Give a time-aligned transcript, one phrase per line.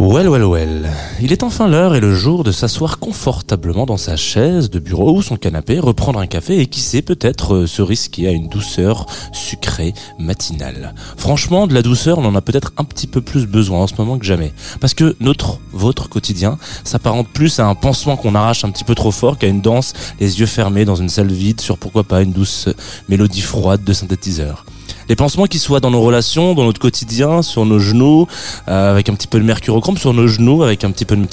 [0.00, 0.90] Well, well, well.
[1.20, 5.16] Il est enfin l'heure et le jour de s'asseoir confortablement dans sa chaise de bureau
[5.16, 8.48] ou son canapé, reprendre un café et qui sait peut-être euh, se risquer à une
[8.48, 10.94] douceur sucrée matinale.
[11.16, 13.94] Franchement, de la douceur, on en a peut-être un petit peu plus besoin en ce
[13.96, 14.52] moment que jamais.
[14.80, 18.96] Parce que notre, votre quotidien, s'apparente plus à un pansement qu'on arrache un petit peu
[18.96, 22.22] trop fort qu'à une danse les yeux fermés dans une salle vide sur pourquoi pas
[22.22, 22.68] une douce
[23.08, 24.64] mélodie froide de synthétiseur
[25.08, 28.26] les pansements qui soient dans nos relations, dans notre quotidien, sur nos genoux,
[28.68, 31.26] euh, avec un petit peu de mercurochrome, sur nos genoux, avec un petit peu de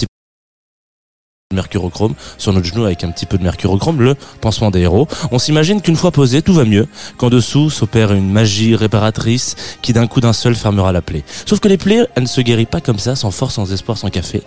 [1.54, 5.08] mercurochrome, sur notre genou avec un petit peu de mercurochrome, le pansement des héros.
[5.32, 9.94] On s'imagine qu'une fois posé, tout va mieux, qu'en dessous s'opère une magie réparatrice qui
[9.94, 11.24] d'un coup d'un seul fermera la plaie.
[11.46, 13.98] Sauf que les plaies, elles ne se guérissent pas comme ça, sans force, sans espoir,
[13.98, 14.42] sans café.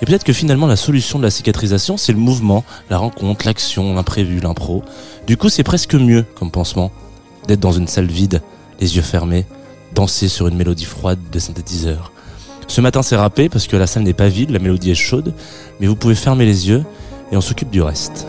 [0.00, 3.94] Et peut-être que finalement la solution de la cicatrisation, c'est le mouvement, la rencontre, l'action,
[3.94, 4.82] l'imprévu, l'impro.
[5.26, 6.90] Du coup, c'est presque mieux comme pansement
[7.46, 8.42] d'être dans une salle vide
[8.82, 9.46] les yeux fermés,
[9.94, 12.12] danser sur une mélodie froide de synthétiseur.
[12.66, 15.34] Ce matin c'est râpé parce que la salle n'est pas vide, la mélodie est chaude,
[15.78, 16.84] mais vous pouvez fermer les yeux
[17.30, 18.26] et on s'occupe du reste.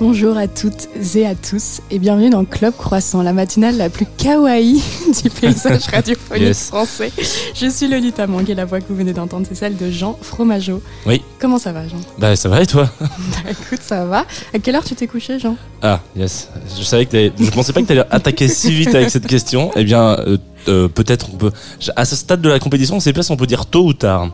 [0.00, 4.06] Bonjour à toutes et à tous et bienvenue dans Club Croissant, la matinale la plus
[4.16, 4.80] kawaii
[5.24, 6.66] du paysage radiophonique Yes.
[6.68, 7.10] français.
[7.54, 10.16] Je suis Lolita Mang et la voix que vous venez d'entendre c'est celle de Jean
[10.22, 10.80] Fromageau.
[11.04, 11.20] Oui.
[11.40, 11.96] Comment ça va Jean?
[12.16, 12.88] Bah ça va et toi?
[13.00, 14.24] Bah écoute ça va.
[14.54, 15.56] À quelle heure tu t'es couché Jean?
[15.82, 19.26] Ah yes, je savais que je pensais pas que t'allais attaquer si vite avec cette
[19.26, 19.72] question.
[19.74, 20.38] Eh bien euh,
[20.68, 21.50] euh, peut-être on peut
[21.96, 23.94] à ce stade de la compétition, on sait pas si on peut dire tôt ou
[23.94, 24.30] tard.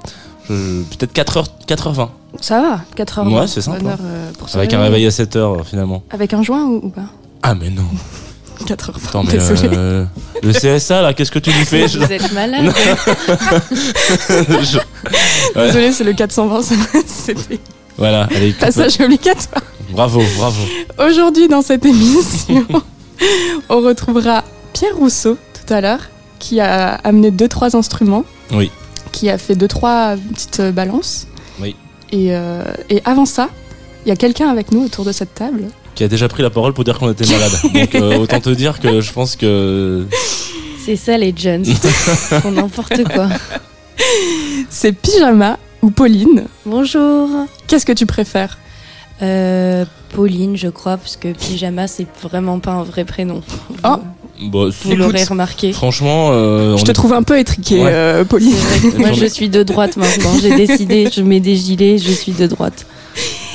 [0.49, 2.09] Je- Peut-être 4h 4h20
[2.41, 3.33] Ça va 4 heures.
[3.33, 3.85] Ouais, c'est sympa.
[3.87, 6.03] Heure, euh, pour avec un réveil à 7h finalement.
[6.11, 7.07] Avec un joint ou, ou pas?
[7.43, 7.85] Ah mais non.
[8.67, 8.99] 4 heures.
[9.09, 10.05] Attends mais euh,
[10.43, 12.73] le CSA là, qu'est-ce que tu lui fais Je- Vous êtes malade.
[14.29, 14.79] je-
[15.57, 15.67] Ouais.
[15.67, 16.63] Désolé c'est le 420,
[17.07, 17.61] c'était
[17.97, 18.61] Voilà, allez, coupe.
[18.61, 19.63] passage obligatoire.
[19.91, 20.61] bravo, bravo.
[20.99, 22.65] Aujourd'hui, dans cette émission,
[23.69, 24.43] on retrouvera
[24.73, 26.01] Pierre Rousseau tout à l'heure,
[26.41, 28.71] qui a amené deux trois instruments, Oui.
[29.15, 31.29] Qui a fait deux trois petites euh, balances.
[31.61, 31.77] Oui.
[32.11, 33.49] Et, euh, et avant ça,
[34.05, 35.69] il y a quelqu'un avec nous autour de cette table.
[35.95, 37.53] Qui a déjà pris la parole pour dire qu'on était malade.
[37.75, 40.07] Donc euh, autant te dire que je pense que
[40.85, 41.65] C'est ça les Jones.
[41.65, 41.77] Ils
[42.43, 43.29] font n'importe quoi.
[44.69, 46.47] C'est Pyjama ou Pauline.
[46.67, 47.29] Bonjour.
[47.69, 48.59] Qu'est-ce que tu préfères?
[49.23, 53.43] Euh, Pauline, je crois, parce que pyjama, c'est vraiment pas un vrai prénom.
[53.85, 53.97] Oh.
[54.43, 55.73] Bon, Vous l'aurez remarqué.
[55.73, 57.91] franchement, euh, Je te est- trouve un peu étriqué, Ouais.
[57.93, 58.55] euh, Pauline.
[58.99, 60.31] Moi, je suis de droite maintenant.
[60.41, 62.87] J'ai décidé, je mets des gilets, je suis de droite.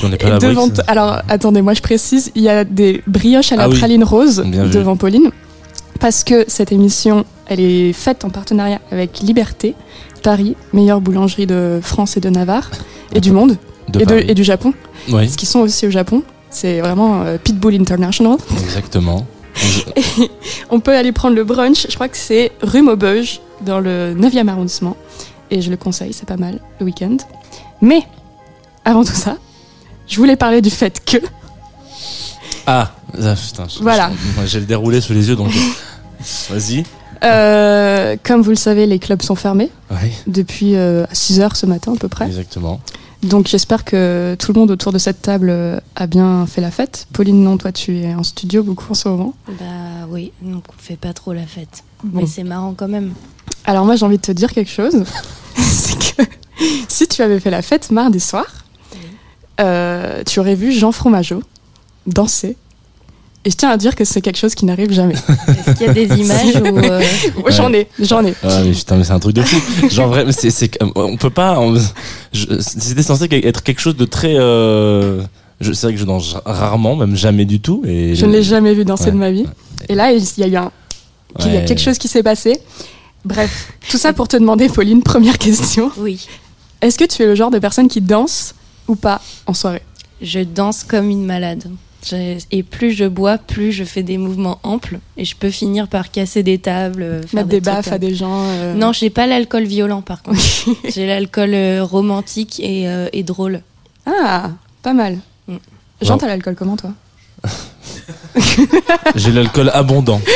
[0.03, 3.51] on est pas à devant alors, attendez, moi je précise, il y a des brioches
[3.51, 3.77] à la Ah oui.
[3.77, 4.69] praline rose Bien vu.
[4.71, 5.29] devant Pauline,
[5.99, 9.75] parce que cette émission, elle est faite en partenariat avec Liberté,
[10.23, 12.71] Paris, meilleure boulangerie de France et de Navarre,
[13.13, 13.57] et du monde,
[13.89, 14.25] de et, de- Paris.
[14.29, 14.73] et du Japon,
[15.09, 16.23] Oui, parce qu'ils sont aussi au Japon.
[16.49, 18.37] C'est vraiment euh, Pitbull International.
[18.63, 19.27] exactement.
[20.69, 24.47] On peut aller prendre le brunch, je crois que c'est rue Maubeuge, dans le 9e
[24.47, 24.95] arrondissement,
[25.51, 27.17] et je le conseille, c'est pas mal, le week-end.
[27.81, 28.01] Mais,
[28.85, 29.37] avant tout ça,
[30.07, 31.17] je voulais parler du fait que
[32.67, 34.11] Ah, ah, putain, Voilà.
[34.45, 35.51] J'ai le déroulé sous les yeux donc.
[36.49, 36.83] Vas-y.
[37.23, 41.65] Euh, comme vous le savez, les clubs sont fermés Oui, depuis euh, 6 heures ce
[41.65, 42.25] matin à peu près.
[42.25, 42.79] exactement.
[43.23, 46.71] Donc j'espère que tout le monde autour de cette table euh, a bien fait la
[46.71, 47.07] fête.
[47.11, 49.33] Pauline, non, toi tu es en studio beaucoup en ce moment.
[49.47, 51.83] Bah oui, donc on fait pas trop la fête.
[52.03, 52.21] Bon.
[52.21, 53.13] Mais c'est marrant quand même.
[53.65, 55.03] Alors moi j'ai envie de te dire quelque chose.
[55.55, 56.23] C'est que
[56.87, 58.45] si tu avais fait la fête mardi soir,
[59.59, 61.43] euh, tu aurais vu Jean Fromageau
[62.07, 62.55] danser.
[63.45, 65.13] Et je tiens à dire que c'est quelque chose qui n'arrive jamais.
[65.47, 67.01] Est-ce qu'il y a des images où euh,
[67.49, 68.33] J'en ai, j'en ai.
[68.43, 69.89] Ah mais putain mais c'est un truc de fou.
[69.89, 71.57] Genre vrai, mais c'est c'est on peut pas.
[71.59, 71.75] on-
[72.33, 74.35] je- C'était censé être quelque chose de très.
[74.37, 75.21] euh,
[75.61, 77.81] je- C'est vrai que je danse rarement, même jamais du tout.
[77.87, 79.11] Et Je ne l'ai jamais vu danser Ouais.
[79.11, 79.45] de ma vie.
[79.87, 80.71] Et là, il y a eu un
[81.39, 82.59] qu'il y a quelque chose qui s'est passé.
[83.23, 85.91] Bref, tout ça pour te demander, Pauline, première question.
[85.97, 86.27] Oui,
[86.81, 88.53] Est-ce que tu es le genre de personne qui danse
[88.87, 89.81] ou pas en soirée?
[90.21, 91.63] Je danse comme une malade.
[92.07, 94.99] Je- Et plus je bois, plus je fais des mouvements amples.
[95.17, 97.01] Et je peux finir par casser des tables.
[97.03, 100.23] euh, faire Mettre des baffes à des gens euh, Non, j'ai pas l'alcool violent par
[100.23, 100.39] contre.
[100.89, 103.61] j'ai l'alcool euh, romantique et, euh, et drôle.
[104.05, 104.51] Ah,
[104.81, 105.17] pas mal.
[105.47, 105.57] Mm.
[106.01, 106.91] Jean, t'as l'alcool comment toi
[109.15, 110.21] J'ai l'alcool abondant.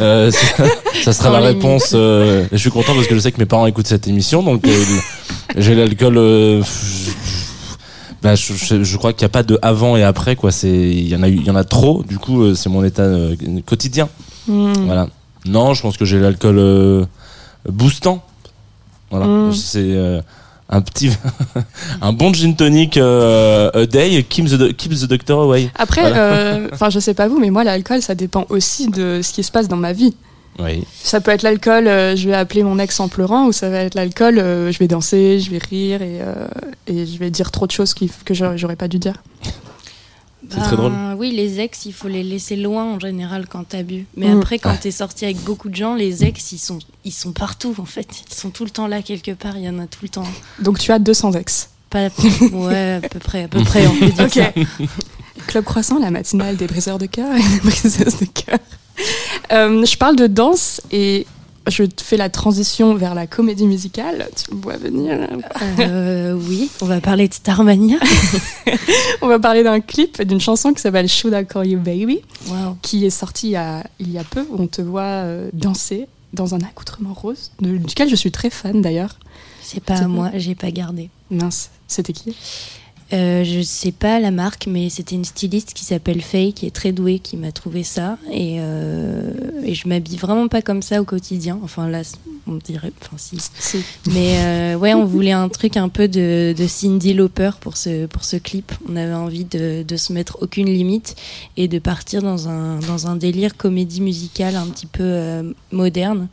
[0.00, 0.64] Euh, ça,
[1.04, 1.62] ça sera Sans la limite.
[1.62, 1.90] réponse.
[1.94, 4.66] euh, je suis content parce que je sais que mes parents écoutent cette émission, donc
[4.66, 4.84] euh,
[5.56, 6.16] j'ai l'alcool.
[8.22, 10.50] Bah, je, je- je crois qu'il n'y a pas de avant et après quoi.
[10.52, 12.02] C'est il y en a il y en a trop.
[12.04, 13.34] Du coup, euh, c'est mon état euh,
[13.66, 14.08] quotidien.
[14.48, 14.72] Hmm.
[14.86, 15.08] Voilà.
[15.44, 17.04] Non, je pense que j'ai l'alcool euh,
[17.68, 18.22] boostant.
[19.10, 19.26] Voilà.
[19.26, 19.52] Mm.
[19.52, 20.20] C'est euh,
[20.70, 21.10] un petit,
[22.00, 25.70] un bon gin tonic euh, a day keeps the, keeps the doctor away.
[25.74, 26.16] Après, Voilà.
[26.16, 29.42] euh, enfin, je sais pas vous, mais moi, l'alcool, ça dépend aussi de ce qui
[29.42, 30.14] se passe dans ma vie.
[30.58, 30.84] Oui.
[31.02, 33.78] Ça peut être l'alcool, euh, je vais appeler mon ex en pleurant, ou ça va
[33.78, 36.46] être l'alcool, euh, je vais danser, je vais rire et, euh,
[36.86, 39.22] et je vais dire trop de choses qui- que j'aurais pas dû dire.
[40.50, 40.92] C'est très drôle.
[40.92, 44.04] Ben, Oui, les ex, il faut les laisser loin en général quand t'as bu.
[44.16, 44.38] Mais Mm.
[44.40, 47.74] après, quand t'es sorti avec beaucoup de gens, les ex, ils sont, ils sont partout
[47.78, 48.08] en fait.
[48.30, 49.56] Ils sont tout le temps là quelque part.
[49.56, 50.24] Il y en a tout le temps.
[50.58, 51.70] Donc tu as 200 ex.
[51.88, 52.08] Pas,
[52.52, 53.86] ouais, à peu près, à peu près.
[53.86, 54.32] On peut dire Ok.
[54.34, 54.52] ça.
[55.46, 58.58] Club Croissant, la matinale des briseurs de cœur et des briseuses de cœur.
[59.52, 61.26] Euh, je parle de danse et
[61.68, 64.28] je fais la transition vers la comédie musicale.
[64.36, 65.16] Tu me vois venir.
[65.78, 67.98] Euh, oui, on va parler de Starmania.
[69.22, 72.20] On va parler d'un clip, d'une chanson qui s'appelle Should I Call You Baby,
[72.82, 76.08] qui est sortie il y a, il y a peu, on te voit euh, danser
[76.32, 79.16] dans un accoutrement rose, de- duquel je suis très fan d'ailleurs.
[79.62, 81.10] C'est pas à moi, j'ai pas gardé.
[81.30, 82.34] Mince, c'était qui?
[83.12, 86.70] Euh, je sais pas la marque, mais c'était une styliste qui s'appelle Faye, qui est
[86.70, 88.16] très douée, qui m'a trouvé ça.
[88.30, 89.32] Et, euh,
[89.64, 91.58] et je m'habille vraiment pas comme ça au quotidien.
[91.62, 92.02] Enfin là,
[92.46, 93.38] on dirait, enfin si.
[94.10, 98.06] Mais euh, ouais, on voulait un truc un peu de, de Cindy Lauper pour ce,
[98.06, 98.72] pour ce clip.
[98.88, 101.14] On avait envie de, de se mettre aucune limite
[101.56, 106.28] et de partir dans un, dans un délire comédie musicale un petit peu euh, moderne.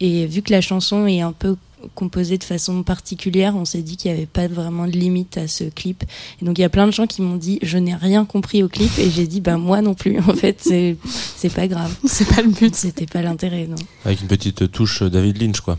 [0.00, 1.56] Et vu que la chanson est un peu
[1.94, 5.48] composée de façon particulière, on s'est dit qu'il n'y avait pas vraiment de limite à
[5.48, 6.04] ce clip.
[6.40, 8.62] Et donc il y a plein de gens qui m'ont dit je n'ai rien compris
[8.62, 10.18] au clip et j'ai dit ben moi non plus.
[10.28, 10.96] En fait, c'est
[11.36, 11.94] c'est pas grave.
[12.06, 12.74] C'est pas le but.
[12.74, 13.76] C'était pas l'intérêt, non.
[14.04, 15.78] Avec une petite touche David Lynch, quoi.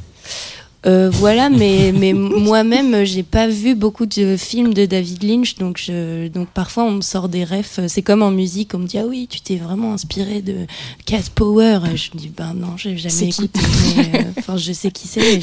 [0.86, 5.80] Euh, voilà, mais, mais moi-même, j'ai pas vu beaucoup de films de David Lynch, donc,
[5.84, 7.80] je, donc parfois on me sort des refs.
[7.88, 10.68] C'est comme en musique, on me dit ah oui, tu t'es vraiment inspiré de
[11.06, 11.80] Cat Power.
[11.92, 13.60] Et je me dis ben non, j'ai jamais écouté.
[13.98, 15.40] euh, Enfin, je sais qui c'est.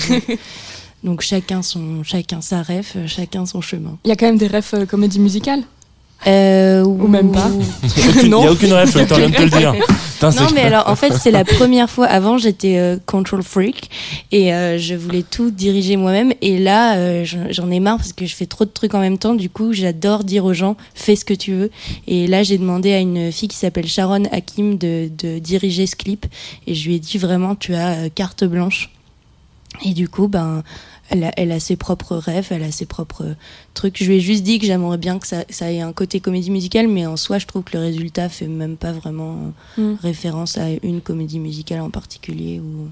[1.03, 3.99] Donc chacun son, chacun sa ref, chacun son chemin.
[4.05, 5.63] Il y a quand même des refs euh, comédie musicale?
[6.27, 7.51] Euh, Ou même pas.
[8.23, 9.75] Il n'y a aucune ref, le temps vient de te le dire.
[10.15, 12.07] Putain, Non, mais alors en fait, c'est la première fois.
[12.07, 13.91] Avant, j'étais euh, control freak
[14.31, 16.33] et euh, je voulais tout diriger moi-même.
[16.41, 19.01] Et là, euh, j'en j'en ai marre parce que je fais trop de trucs en
[19.01, 19.35] même temps.
[19.35, 21.71] Du coup, j'adore dire aux gens fais ce que tu veux.
[22.07, 25.97] Et là, j'ai demandé à une fille qui s'appelle Sharon Hakim de, de diriger ce
[25.97, 26.27] clip.
[26.69, 28.91] Et je lui ai dit vraiment, tu as euh, carte blanche.
[29.85, 30.63] Et du coup, ben.
[31.13, 33.35] Elle a, elle a ses propres rêves, elle a ses propres
[33.75, 34.03] trucs.
[34.03, 36.51] Je lui ai juste dit que j'aimerais bien que ça, ça ait un côté comédie
[36.51, 39.95] musicale, mais en soi, je trouve que le résultat fait même pas vraiment Mm.
[40.03, 42.61] référence à une comédie musicale en particulier.
[42.61, 42.89] Ou...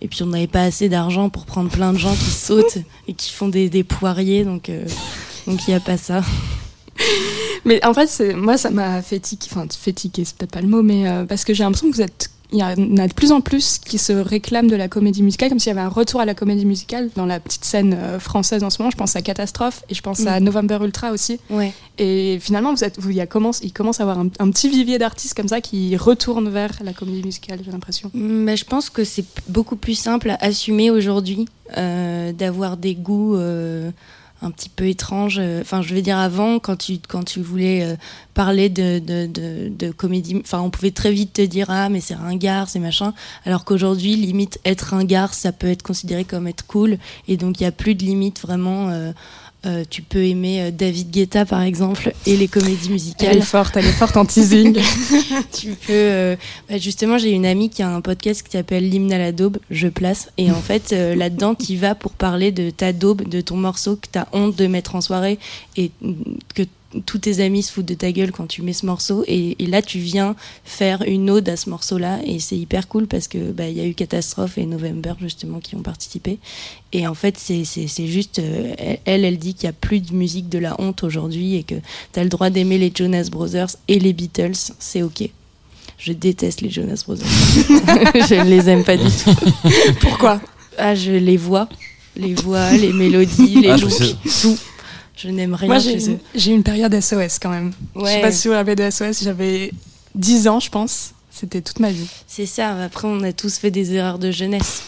[0.00, 2.78] Et puis on n'avait pas assez d'argent pour prendre plein de gens qui sautent
[3.08, 4.84] et qui font des, des poiriers, donc euh,
[5.46, 6.22] donc il n'y a pas ça.
[7.64, 9.48] Mais en fait, moi, ça m'a fait tiquer.
[9.52, 11.94] Enfin, fait tiquer, c'est peut-être pas le mot, mais euh, parce que j'ai l'impression que
[11.96, 12.30] vous êtes.
[12.52, 15.48] Il y en a de plus en plus qui se réclament de la comédie musicale,
[15.48, 18.18] comme s'il y avait un retour à la comédie musicale dans la petite scène euh,
[18.18, 18.90] française en ce moment.
[18.90, 20.44] Je pense à Catastrophe et je pense à Mm.
[20.44, 21.38] November Ultra aussi.
[21.50, 21.72] Ouais.
[21.98, 24.50] Et finalement, vous êtes, vous, il, y a commence, il commence à avoir un, un
[24.50, 28.10] petit vivier d'artistes comme ça qui retournent vers la comédie musicale, j'ai l'impression.
[28.14, 31.46] Mm, bah, je pense que c'est beaucoup plus simple à assumer aujourd'hui
[31.78, 33.90] euh, d'avoir des goûts euh,
[34.42, 35.38] un petit peu étranges.
[35.40, 37.96] Euh, Enfin, je veux dire, avant, quand tu, quand tu voulais euh,
[38.34, 42.00] parler de, de, de, de comédie, enfin, on pouvait très vite te dire Ah, mais
[42.00, 43.14] c'est ringard, c'est machin.
[43.44, 46.98] Alors qu'aujourd'hui, limite, être ringard, ça peut être considéré comme être cool.
[47.28, 48.90] Et donc, il n'y a plus de limite vraiment.
[48.90, 49.12] euh,
[49.64, 53.42] euh, tu peux aimer euh, David Guetta, par exemple, et les comédies Elle est musicales.
[53.42, 54.76] forte, elle est forte en teasing.
[55.52, 55.92] Tu peux.
[55.92, 56.36] euh,
[56.68, 59.58] bah, justement, j'ai une amie qui a un podcast qui s'appelle L'hymne à la daube,
[59.70, 60.30] je place.
[60.38, 63.96] Et en fait, euh, là-dedans, tu vas pour parler de ta daube, de ton morceau
[63.96, 65.38] que tu as honte de mettre en soirée
[65.76, 65.92] et
[66.54, 66.62] que
[67.06, 69.24] tous tes amis se foutent de ta gueule quand tu mets ce morceau.
[69.26, 72.18] Et, et là, tu viens faire une ode à ce morceau-là.
[72.26, 75.58] Et c'est hyper cool parce que bah, il y a eu Catastrophe et November, justement,
[75.60, 76.38] qui ont participé.
[76.92, 78.38] Et en fait, c'est c'est- c'est juste.
[78.38, 81.62] euh, elle, elle dit qu'il n'y a plus de musique de la honte aujourd'hui et
[81.62, 81.76] que
[82.12, 84.52] tu as le droit d'aimer les Jonas Brothers et les Beatles.
[84.78, 85.28] C'est OK.
[85.98, 87.26] Je déteste les Jonas Brothers.
[87.26, 89.34] je ne les aime pas du tout.
[90.00, 90.40] Pourquoi?
[90.76, 91.68] Ah, je les vois.
[92.16, 94.58] Les voix, les mélodies, les Ah, looks, tout.
[95.16, 96.18] Je n'aime rien Moi, chez j'ai eux.
[96.34, 97.72] j'ai eu une période SOS quand même.
[97.94, 98.20] Je sais Ouais.
[98.22, 99.70] pas si vous avez de SOS, j'avais
[100.14, 101.10] 10 ans, je pense.
[101.30, 102.06] C'était toute ma vie.
[102.26, 102.74] C'est ça.
[102.82, 104.82] Après, on a tous fait des erreurs de jeunesse.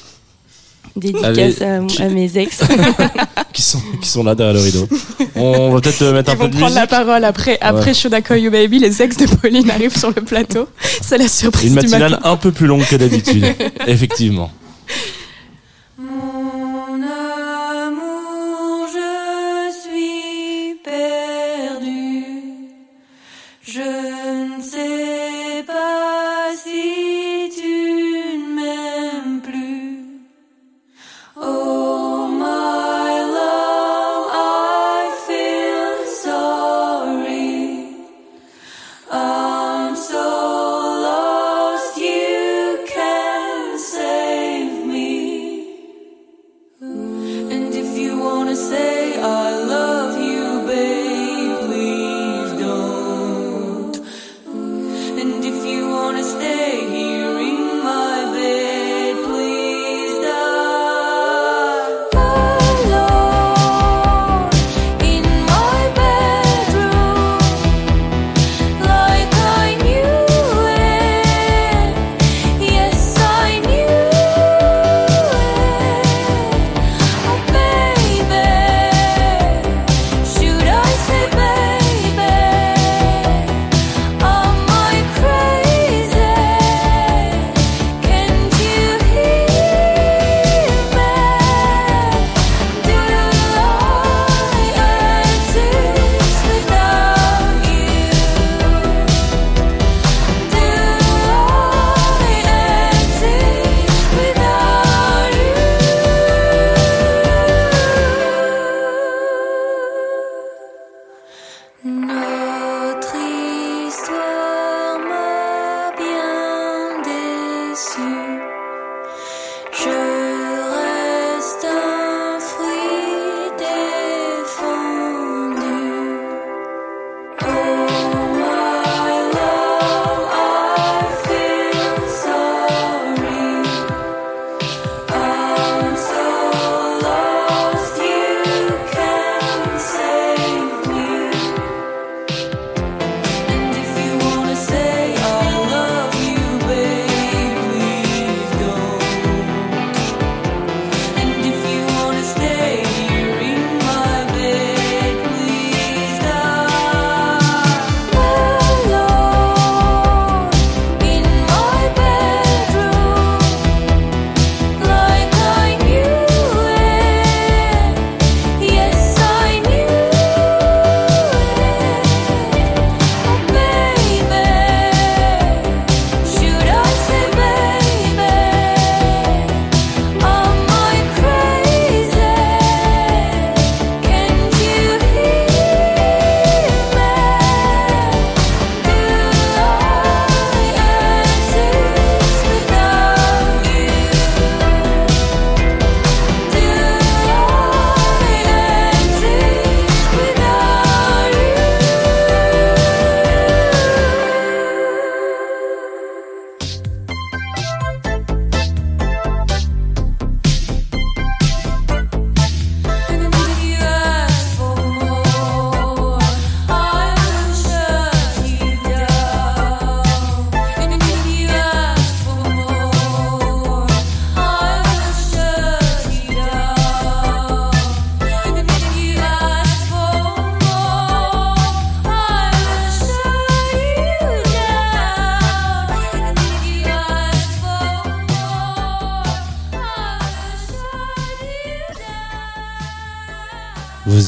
[0.96, 2.60] Dédicace à, Allez, à mes ex.
[3.52, 4.88] qui sont, qui sont là derrière le rideau.
[5.34, 6.90] On va peut-être mettre un Ils peu vont de prendre la musique.
[6.90, 7.58] parole après.
[7.60, 10.68] Après Should I Call You Baby, les ex de Pauline arrivent sur le plateau.
[11.02, 12.30] C'est la surprise Une du matinale matin.
[12.30, 13.44] un peu plus longue que d'habitude.
[13.86, 14.52] Effectivement.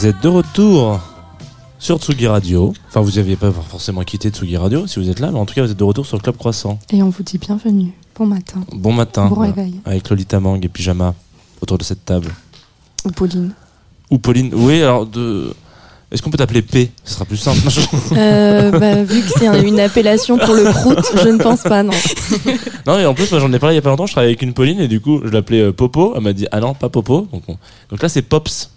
[0.07, 1.01] Vous êtes de retour
[1.81, 2.73] sur Tsugi Radio.
[2.89, 5.55] Enfin, vous n'aviez pas forcément quitté Tsugi Radio si vous êtes là, mais en tout
[5.55, 6.79] cas, vous êtes de retour sur le Club Croissant.
[6.93, 7.91] Et on vous dit bienvenue.
[8.17, 8.61] Bon matin.
[8.73, 9.27] Bon matin.
[9.27, 9.81] Bon réveil.
[9.85, 11.13] Avec Lolita Mang et Pyjama
[11.61, 12.29] autour de cette table.
[13.05, 13.51] Ou Pauline.
[14.13, 14.53] Ou Pauline.
[14.55, 15.53] Oui, alors de.
[16.13, 16.93] Est-ce qu'on peut t'appeler P?
[17.03, 17.59] Ce sera plus simple.
[18.17, 21.83] Euh, bah, vu que c'est un- une appellation pour le prout, je ne pense pas,
[21.83, 21.93] non.
[22.87, 24.07] non, et en plus, moi j'en ai parlé il y a pas longtemps.
[24.07, 26.13] Je travaillais avec une Pauline et du coup, je l'appelais euh, Popo.
[26.15, 27.27] Elle m'a dit Ah non, pas Popo.
[27.33, 27.59] Donc, on-
[27.91, 28.71] donc là, c'est Pops.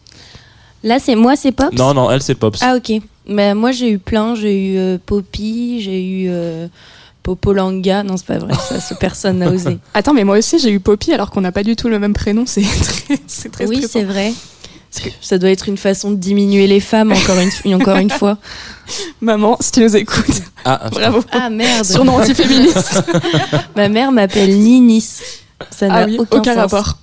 [0.84, 1.78] Là, c'est moi, c'est Pops?
[1.78, 2.60] Non, non, elle, c'est Pops.
[2.62, 3.02] Ah, ok.
[3.28, 4.36] Mais moi, j'ai eu plein.
[4.36, 6.68] J'ai eu euh, Poppy, j'ai eu euh,
[7.24, 8.04] Popolanga.
[8.04, 9.78] Non, c'est pas vrai, ça, ce personne n'a osé.
[9.94, 12.14] Attends, mais moi aussi j'ai eu Poppy alors qu'on n'a pas du tout le même
[12.14, 12.46] prénom.
[12.48, 14.34] C'est très, c'est très oui, c'est vrai.
[15.04, 18.40] Que ça doit être une façon de diminuer les femmes, encore une, encore une fois.
[19.22, 21.24] Maman, si tu nous écoutes, Ah, bravo.
[21.32, 23.04] Ah merde Surnom antiféministe.
[23.76, 25.22] Ma mère m'appelle Ninis.
[25.70, 26.72] Ça n'a ah oui, aucun, aucun, sens.
[26.72, 26.98] rapport.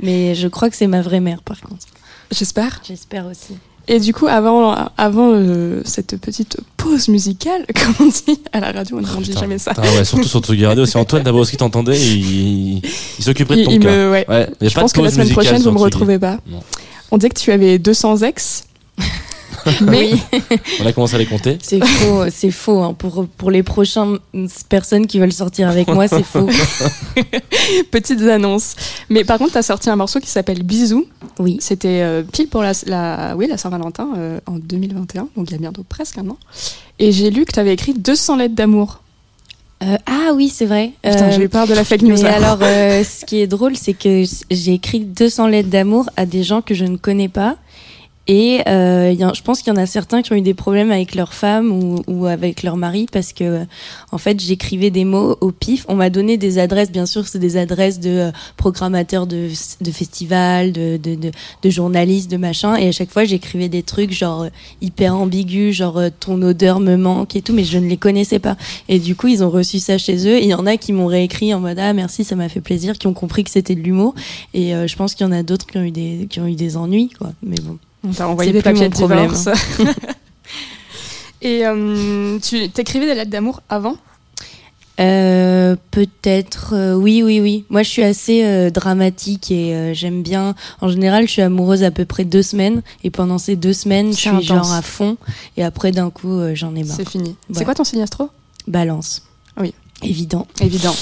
[0.00, 1.84] Mais je crois que c'est ma vraie mère, par contre.
[2.30, 2.80] J'espère.
[2.86, 3.54] J'espère aussi.
[3.88, 8.72] Et du coup, avant, avant euh, cette petite pause musicale, comme on dit à la
[8.72, 9.40] radio, on ne dit Putain.
[9.40, 9.74] jamais ça.
[9.74, 10.84] Putain, ouais, surtout sur Tsugi Radio.
[10.86, 13.88] Si Antoine Dabrowski t'entendait, il, il s'occuperait de ton il cas.
[13.90, 14.26] me- ouais.
[14.60, 16.38] Je pas pense que la semaine prochaine, vous sur me retrouvez pas.
[16.48, 16.60] Non.
[17.12, 18.64] On dit que tu avais 200 ex.
[19.82, 20.10] Mais
[20.80, 21.58] On a commencé à les compter.
[21.62, 22.82] C'est faux, c'est faux.
[22.82, 22.94] hein.
[22.94, 24.18] Pour, pour les prochaines
[24.68, 26.48] personnes qui veulent sortir avec moi, c'est faux.
[27.90, 28.74] petites annonces.
[29.08, 31.06] Mais par contre, tu as sorti un morceau qui s'appelle Bisous.
[31.38, 31.58] Oui.
[31.60, 35.54] C'était euh, pile pour la, la, oui, la Saint-Valentin euh, en 2021, donc il y
[35.54, 36.38] a bientôt presque un an.
[36.98, 39.02] Et j'ai lu que tu avais écrit 200 lettres d'amour.
[39.82, 40.92] Euh, ah oui, c'est vrai.
[41.02, 42.16] Putain, Euh, j'ai eu peur de la fake news.
[42.22, 46.24] Mais alors, euh, ce qui est drôle, c'est que j'ai écrit 200 lettres d'amour à
[46.24, 47.56] des gens que je ne connais pas.
[48.28, 51.14] Et euh, je pense qu'il y en a certains qui ont eu des problèmes avec
[51.14, 53.64] leur femme ou, ou avec leur mari parce que, euh,
[54.10, 55.84] en fait, j'écrivais des mots au pif.
[55.88, 59.48] On m'a donné des adresses, bien sûr, c'est des adresses de euh, programmateurs de,
[59.80, 61.30] de festivals, de, de, de,
[61.62, 62.76] de journalistes, de machin.
[62.76, 64.48] Et à chaque fois, j'écrivais des trucs genre euh,
[64.80, 68.38] hyper ambigus, genre euh, ton odeur me manque et tout, mais je ne les connaissais
[68.38, 68.56] pas.
[68.88, 70.38] Et du coup, ils ont reçu ça chez eux.
[70.40, 72.98] Il y en a qui m'ont réécrit en mode ah merci, ça m'a fait plaisir,
[72.98, 74.14] qui ont compris que c'était de l'humour.
[74.54, 76.46] Et euh, je pense qu'il y en a d'autres qui ont eu des qui ont
[76.46, 77.32] eu des ennuis quoi.
[77.42, 77.78] Mais bon.
[78.06, 79.48] On t'a envoyé des papiers de divorce.
[81.42, 83.96] Et euh, tu t'écrivais des lettres d'amour avant?
[84.98, 87.64] Euh, peut-être euh, oui oui oui.
[87.68, 90.54] Moi je suis assez euh, dramatique et j'aime bien.
[90.80, 94.12] En général, je suis amoureuse à peu près deux semaines et pendant ces deux semaines,
[94.12, 94.44] je suis intense.
[94.44, 95.18] genre à fond
[95.58, 96.96] et après d'un coup j'en ai marre.
[96.96, 97.30] C'est fini.
[97.30, 97.56] Ouais.
[97.56, 98.30] C'est quoi ton signe astro?
[98.66, 99.22] Balance.
[99.58, 99.74] Oui.
[100.02, 100.46] Évident.
[100.60, 100.94] Évident.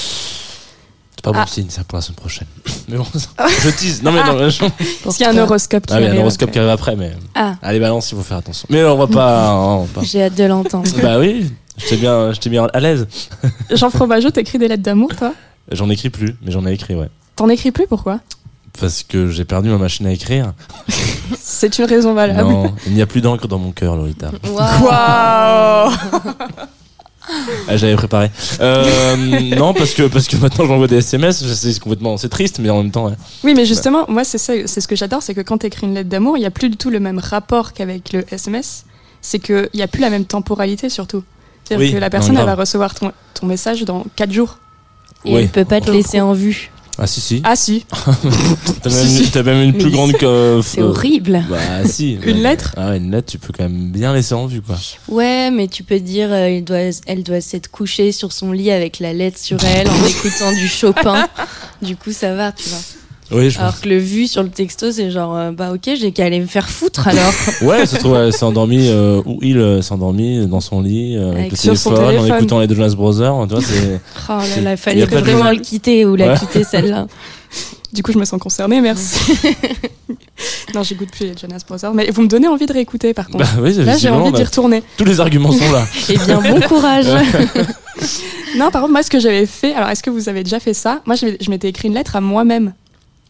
[1.25, 1.47] Pas bon Ah.
[1.47, 2.47] signe, ça pour la semaine prochaine.
[2.87, 3.05] Mais bon,
[3.63, 4.03] je tease.
[4.03, 4.63] Non, mais non, je-
[5.03, 6.69] Parce qu'il y a un horoscope qui Ah, il y a un horoscope qui arrive
[6.69, 7.13] après, mais.
[7.33, 8.67] Ah, Allez, balance, il faut faire attention.
[8.69, 9.53] Mais on va pas.
[9.55, 10.87] on va pas- j'ai hâte de l'entendre.
[11.01, 13.07] Bah oui, j'étais bien, j'étais bien à l'aise.
[13.71, 15.33] Jean Fromageau, t'écris des lettres d'amour, toi?
[15.71, 17.09] J'en écris plus, mais j'en ai écrit, ouais.
[17.35, 18.19] T'en écris plus, pourquoi?
[18.79, 20.53] Parce que j'ai perdu ma machine à écrire.
[21.39, 22.47] C'est une raison valable.
[22.47, 24.29] Non, il n'y a plus d'encre dans mon cœur, Lolita.
[24.47, 25.91] Waouh
[27.67, 28.29] Ah, J'avais préparé.
[28.59, 29.15] Euh,
[29.55, 31.43] non, parce que parce que maintenant j'envoie des SMS.
[31.53, 33.15] C'est complètement, c'est triste, mais en même temps, ouais.
[33.43, 35.93] Oui, mais justement, moi, c'est ça, c'est ce que j'adore, c'est que quand t'écris une
[35.95, 38.85] lettre d'amour, il n'y a plus du tout le même rapport qu'avec le SMS.
[39.21, 41.23] C'est qu'il n'y a plus la même temporalité, surtout.
[41.63, 44.59] C'est-à-dire Oui, que la personne, elle va recevoir ton, ton message dans 4 jours.
[45.25, 45.41] Et Oui.
[45.41, 46.69] elle peut pas te laisser en vue.
[46.97, 47.41] Ah si si.
[47.43, 47.85] Ah, si
[48.81, 49.31] T'as même, si.
[49.31, 50.61] t'as même une Mais plus grande que.
[50.63, 51.43] C'est horrible.
[51.49, 52.17] Bah si.
[52.25, 54.77] Une lettre Ah ouais, une lettre, tu peux quand même bien laisser en vue, quoi.
[55.09, 58.71] Ouais, mais tu peux dire, euh, il doit, elle doit s'être couchée sur son lit
[58.71, 61.27] avec la lettre sur elle en écoutant du Chopin.
[61.81, 62.79] Du coup, ça va, tu vois.
[63.31, 66.11] Oui, je Alors que le vu sur le texto, c'est genre, euh, bah ok, j'ai
[66.11, 67.33] qu'à aller me faire foutre alors.
[67.63, 71.15] Ouais, se trouve, elle s'est endormie, euh, ou il euh, s'est endormi dans son lit,
[71.17, 73.99] euh, avec, Avec- le sur son téléphone, en écoutant les Jonas Brothers, tu vois, c'est...
[74.29, 76.37] Oh là là, fallait de- vraiment le quitter ou la Ouais.
[76.39, 77.07] quitter celle-là.
[77.93, 79.31] Du coup, je me sens concernée, merci.
[80.73, 83.45] non, j'écoute plus les Jonas Brothers, mais vous me donnez envie de réécouter, par contre.
[83.45, 84.83] Bah oui, Là, j'ai envie d'y bah, retourner.
[84.97, 85.85] tous les arguments sont là.
[86.09, 87.05] Eh bien, bon courage.
[88.57, 90.73] Non, par contre, moi, ce que j'avais fait, alors est-ce que vous avez déjà fait
[90.73, 91.01] ça?
[91.05, 92.73] Moi, je, je m'étais écrit une lettre à moi-même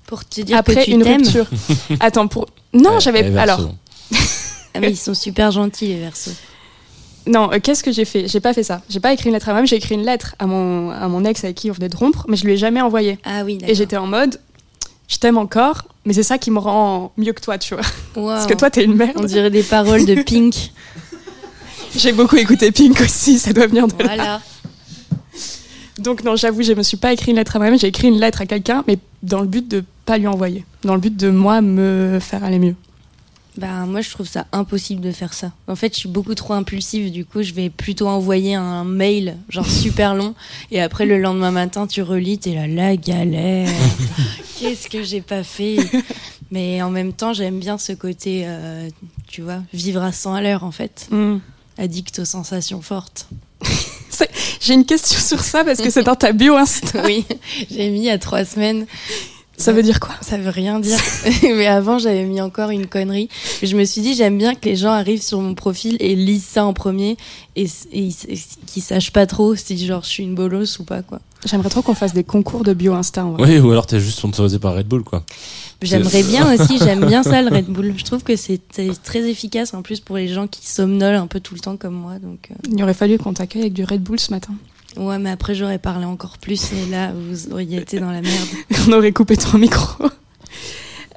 [0.08, 1.22] Pour te dire après que tu une t'aimes.
[1.24, 1.48] rupture.
[2.00, 2.46] Attends, pour.
[2.74, 3.36] Non, j'avais.
[3.38, 3.70] Alors,
[4.74, 6.32] Ah, mais ils sont super gentils, les versos.
[7.28, 8.28] non, euh, qu'est-ce que j'ai fait?
[8.28, 8.82] J'ai pas fait ça.
[8.89, 11.24] J'ai pas écrit une lettre à moi-même, j'ai écrit une lettre à mon, à mon
[11.26, 13.18] ex avec qui on venait de rompre, mais je lui ai jamais envoyé.
[13.24, 14.39] Ah oui, Et j'étais en mode,
[15.08, 17.84] je t'aime encore, mais c'est ça qui me rend mieux que toi, tu vois.
[18.13, 19.26] Parce que toi, t'es une on merde.
[19.26, 20.72] dirait des paroles de Pink.
[21.96, 24.41] J'ai beaucoup écouté Pink aussi, ça doit venir de là.
[26.00, 28.20] Donc, non, j'avoue, je me suis pas écrit une lettre à moi-même, j'ai écrit une
[28.20, 30.64] lettre à quelqu'un, mais dans le but de pas lui envoyer.
[30.84, 32.76] Dans le but de moi me faire aller mieux.
[33.58, 35.54] Bah moi je trouve ça impossible de faire ça.
[35.68, 39.38] En fait je suis beaucoup trop impulsive du coup je vais plutôt envoyer un mail
[39.48, 40.36] genre super long
[40.72, 43.70] et après le lendemain matin tu relis t'es là la galère.
[44.60, 45.78] Qu'est-ce que j'ai pas fait?
[46.52, 48.90] Mais en même temps j'aime bien ce côté euh,
[49.28, 51.08] tu vois vivre à 100 à l'heure en fait.
[51.12, 51.38] Hmm.
[51.78, 53.30] Addict aux sensations fortes.
[54.60, 57.01] J'ai une question sur ça parce que c'est dans ta bio Insta.
[57.06, 57.25] oui
[57.69, 58.86] j'ai mis il y a trois semaines.
[59.58, 60.15] Ça veut dire quoi?
[60.22, 60.98] Ça veut rien dire.
[61.44, 63.30] Mais avant, j'avais mis encore une connerie.
[63.62, 66.15] Mais je me suis dit, j'aime bien que les gens arrivent sur mon profil et
[66.15, 67.18] lisent ça en premier
[67.56, 71.02] et, et et qu'ils sachent pas trop si genre je suis une bolosse ou pas
[71.02, 71.20] quoi.
[71.46, 73.24] J'aimerais trop qu'on fasse des concours de bio Insta.
[73.26, 73.44] en vrai.
[73.44, 75.24] Oui, ou alors t'es juste sponsorisé par Red Bull, quoi.
[75.82, 77.94] J'aimerais bien aussi, j'aime bien ça le Red Bull.
[77.98, 81.28] Je trouve que c'est c'est très efficace en plus pour les gens qui somnolent un
[81.28, 82.18] peu tout le temps comme moi.
[82.20, 84.54] Donc euh, Il aurait fallu qu'on t'accueille avec du Red Bull ce matin.
[84.98, 88.48] Ouais, mais après j'aurais parlé encore plus et là vous auriez été dans la merde.
[88.88, 90.06] On aurait coupé ton micro.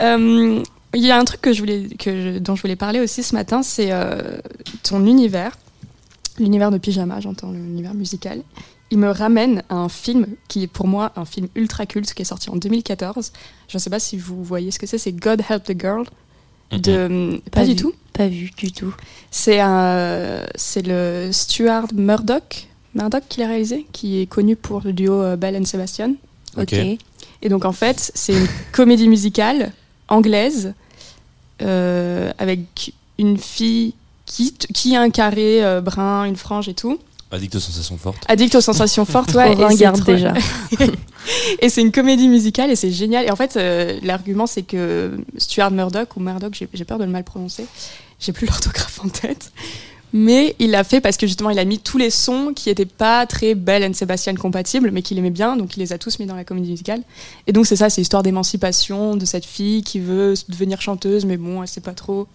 [0.00, 0.62] Euh,
[0.94, 3.22] Il y a un truc que je voulais, que je- dont je voulais parler aussi
[3.24, 4.38] ce matin, c'est euh,
[4.84, 5.58] ton univers,
[6.38, 8.42] l'univers de pyjama, j'entends l'univers musical.
[8.90, 12.22] Il me ramène à un film qui est pour moi un film ultra culte qui
[12.22, 13.32] est sorti en 2014.
[13.68, 16.04] Je ne sais pas si vous voyez ce que c'est, c'est God Help the Girl.
[16.70, 17.76] De, pas, Pas du vu.
[17.76, 17.92] tout.
[18.14, 18.94] Pas vu du tout.
[19.30, 22.67] C'est un, c'est le Stuart Murdoch,
[22.98, 26.12] Murdoch qui l'a réalisé, qui est connu pour le duo euh, Belle and Sebastian.
[26.56, 26.72] Ok.
[26.74, 29.72] Et donc en fait, c'est une comédie musicale
[30.08, 30.74] anglaise
[31.62, 33.94] euh, avec une fille
[34.26, 36.98] qui, qui a un carré euh, brun, une frange et tout.
[37.30, 38.24] Addict aux sensations fortes.
[38.28, 39.52] Addict aux sensations fortes, ouais.
[39.52, 40.34] et c'est ringarde trop- déjà.
[41.60, 43.26] Et c'est une comédie musicale et c'est génial.
[43.26, 47.04] Et en fait, euh, l'argument c'est que Stuart Murdoch ou Murdoch, j'ai j'ai peur de
[47.04, 47.66] le mal prononcer,
[48.18, 49.52] j'ai plus l'orthographe en tête.
[50.12, 52.86] Mais il l'a fait parce que justement, il a mis tous les sons qui étaient
[52.86, 56.18] pas très Belle and Sebastian compatibles, mais qu'il aimait bien, donc il les a tous
[56.18, 57.02] mis dans la comédie musicale.
[57.46, 61.36] Et donc c'est ça, c'est l'histoire d'émancipation de cette fille qui veut devenir chanteuse, mais
[61.36, 62.26] bon, elle sait pas trop.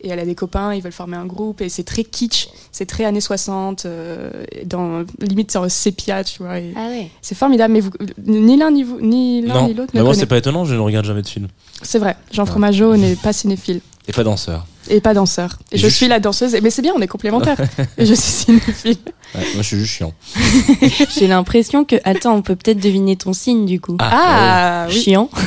[0.00, 2.86] Et elle a des copains, ils veulent former un groupe, et c'est très kitsch, c'est
[2.86, 4.30] très années 60, euh,
[4.64, 6.58] dans limite sur sépia, tu vois.
[6.60, 7.10] et Ah ouais.
[7.20, 7.90] C'est formidable, mais vous,
[8.24, 10.74] ni l'un ni vous, ni l'un Non, ni l'autre mais moi c'est pas étonnant, je
[10.74, 11.48] ne regarde jamais de film.
[11.82, 14.66] C'est vrai, Jean Fromageau n'est pas cinéphile Et pas danseur.
[14.88, 15.58] et pas danseur.
[15.72, 17.58] Et Et je suis la danseuse, mais c'est bien, on est complémentaires.
[17.98, 18.96] et je suis cinéphile.
[19.34, 20.12] Ouais, moi je suis juste chiant.
[21.18, 21.96] J'ai l'impression que.
[22.04, 23.96] Attends, on peut peut-être deviner ton signe du coup.
[23.98, 24.94] Ah, oui.
[25.02, 25.28] Chiant.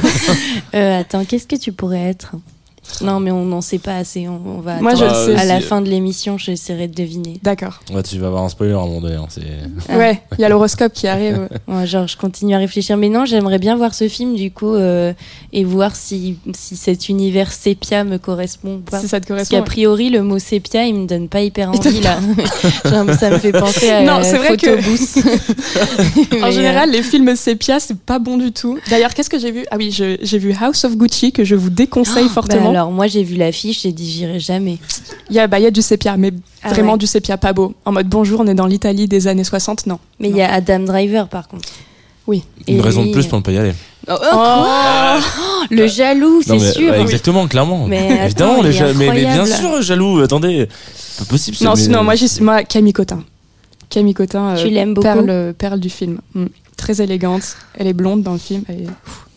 [0.73, 2.31] Euh, attends, qu'est-ce que tu pourrais être?
[3.01, 4.27] Non, mais on n'en sait pas assez.
[4.27, 5.27] On, on va Moi, je attendre.
[5.29, 5.41] le sais.
[5.41, 7.39] À la fin de l'émission, j'essaierai de deviner.
[7.43, 7.79] D'accord.
[7.93, 9.15] Ouais, tu vas avoir un spoiler à un moment donné.
[9.15, 9.41] hein, c'est...
[9.89, 9.97] Ah.
[9.97, 11.47] Ouais, il y a l'horoscope qui arrive.
[11.67, 12.97] Ouais, genre, je continue à réfléchir.
[12.97, 15.13] Mais non, j'aimerais bien voir ce film du coup euh,
[15.53, 18.99] et voir si, si cet univers sépia me correspond ou pas.
[18.99, 19.57] si ça te Parce correspond.
[19.57, 22.17] qu'a priori, le mot sépia, il me donne pas hyper Il te envie là.
[22.85, 26.41] Genre, ça me fait penser à Non, c'est vrai que- Photobooth.
[26.43, 28.77] En général, les films sépia, c'est pas bon du tout.
[28.89, 29.65] D'ailleurs, qu'est-ce que j'ai vu?
[29.71, 32.71] Ah oui, je- j'ai vu House of Gucci que je vous déconseille euh, bah fortement.
[32.81, 34.77] Alors, moi, j'ai vu l'affiche, j'ai dit j'irai jamais.
[35.29, 36.31] Il y a, bah, il y a du sépia, mais
[36.63, 36.97] Ah vraiment ouais.
[36.97, 37.73] du sépia pas beau.
[37.85, 39.99] En mode bonjour, on est dans l'Italie des années 60, non.
[40.19, 41.69] Mais il y a Adam Driver par contre.
[42.27, 42.43] Oui.
[42.67, 43.73] Et Une raison de plus pour ne pas y aller.
[44.07, 45.19] Oh, oh, quoi
[45.69, 46.91] Le jaloux, Non, c'est mais, sûr.
[46.91, 47.85] ouais, exactement, clairement.
[47.87, 50.67] Mais attends, Évidemment, il les est ja- mais, mais bien sûr, jaloux, attendez.
[51.19, 51.57] Pas possible.
[51.61, 53.23] Non, c'est- sinon, moi, moi, Camille Cotin.
[53.89, 56.19] Camille Cotin, euh, Tu l'aimes beaucoup perle, perle du film.
[56.33, 56.45] Mm.
[56.77, 57.43] Très élégante.
[57.77, 58.63] Elle est blonde dans le film.
[58.67, 58.87] Elle est-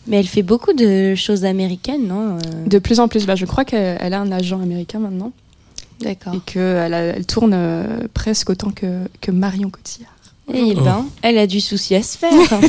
[0.07, 3.45] Mais elle fait beaucoup de choses américaines, non Euh, De plus en plus, bah, je
[3.45, 5.31] crois qu'elle elle a un agent américain maintenant.
[6.01, 6.33] D'accord.
[6.35, 10.11] Et qu'elle elle tourne euh, presque autant que, que Marion Cotillard.
[10.53, 10.81] Eh Oh.
[10.81, 12.29] ben, elle a du souci à se faire.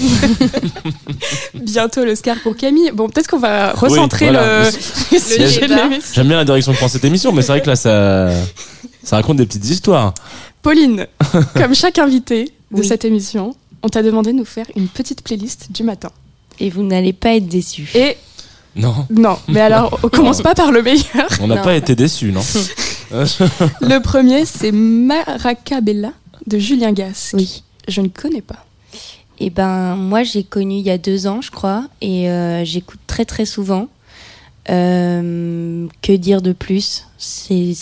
[1.54, 2.90] Bientôt l'Oscar pour Camille.
[2.94, 4.62] Bon, peut-être qu'on va recentrer voilà.
[4.62, 4.66] le,
[5.12, 5.82] le sujet de débat.
[5.88, 6.12] l'émission.
[6.14, 8.30] J'aime bien la direction que prend cette émission, mais c'est vrai que là, ça,
[9.02, 10.14] ça raconte des petites histoires.
[10.62, 11.06] Pauline,
[11.54, 12.86] comme chaque invité de Oui.
[12.86, 16.10] cette émission, on t'a demandé de nous faire une petite playlist du matin.
[16.58, 17.90] Et vous n'allez pas être déçus.
[17.94, 18.16] Et
[18.74, 21.28] Non, non, mais alors, on commence pas par le meilleur.
[21.40, 22.42] on n'a pas été déçus, non
[23.10, 26.12] Le premier, c'est Maracabella
[26.46, 27.34] de Julien Gasque.
[27.36, 27.62] Oui.
[27.88, 28.64] Je ne connais pas.
[29.38, 33.00] Eh ben, moi, j'ai connu il y a deux ans, je crois, et euh, j'écoute
[33.06, 33.88] très très souvent.
[34.68, 37.04] Euh, que dire de plus?
[37.18, 37.74] C'est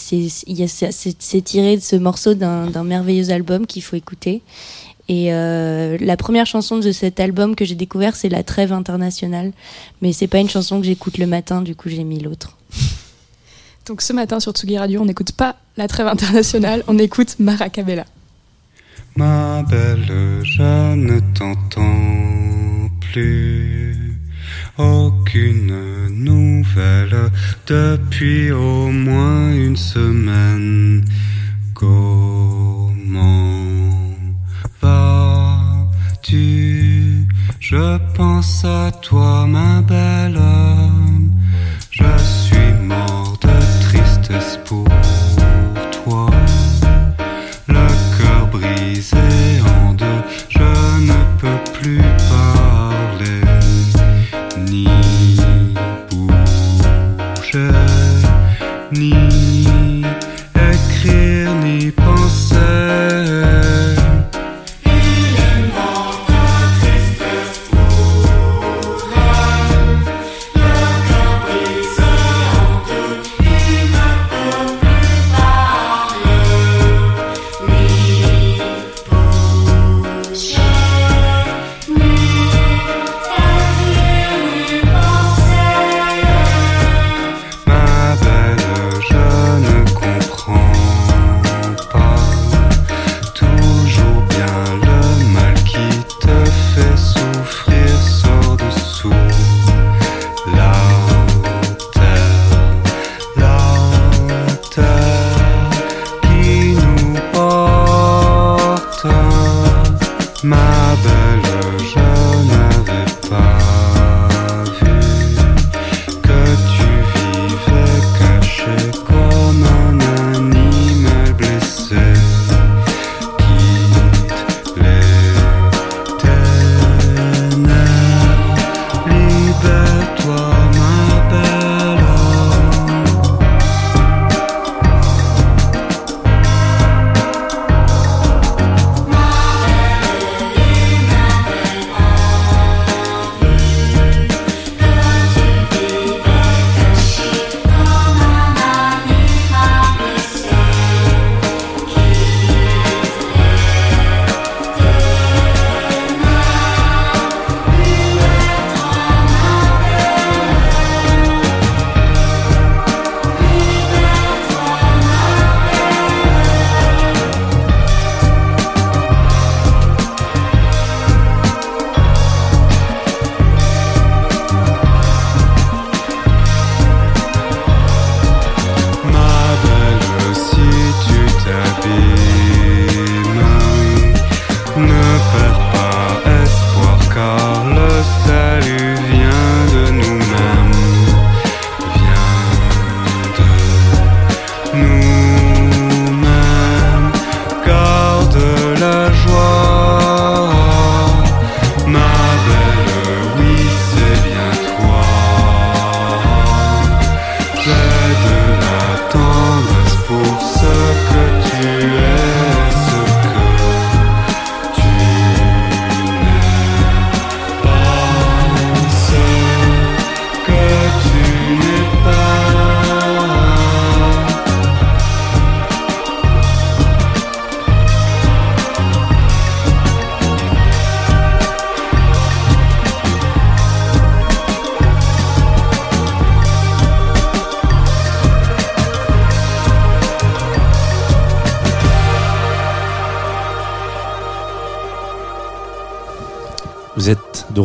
[1.45, 4.43] tiré de ce morceau d'un d'un merveilleux album qu'il faut écouter.
[5.09, 9.53] Et euh, la première chanson de cet album que j'ai découvert, c'est La Trêve internationale.
[10.01, 12.57] Mais c'est pas une chanson que j'écoute le matin, du coup j'ai mis l'autre.
[13.87, 18.07] Donc ce matin sur Tsugi Radio, on n'écoute pas la trêve internationale, on écoute Maracabella.
[19.17, 20.07] Ma belle,
[20.43, 24.19] je ne t'entends plus.
[24.79, 27.31] Aucune nouvelle
[27.67, 31.05] depuis au moins une semaine.
[31.75, 32.34] Comment
[36.31, 40.41] Je pense à toi, ma belle.
[41.91, 42.44] Je suis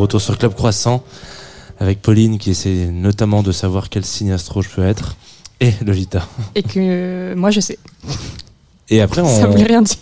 [0.09, 1.03] retour sur Club Croissant
[1.79, 5.15] avec Pauline qui essaie notamment de savoir quel signe astro je peux être
[5.59, 6.27] et Lolita.
[6.55, 7.77] Et que euh, moi je sais.
[8.89, 9.97] Et après Ça on voulait rien dire.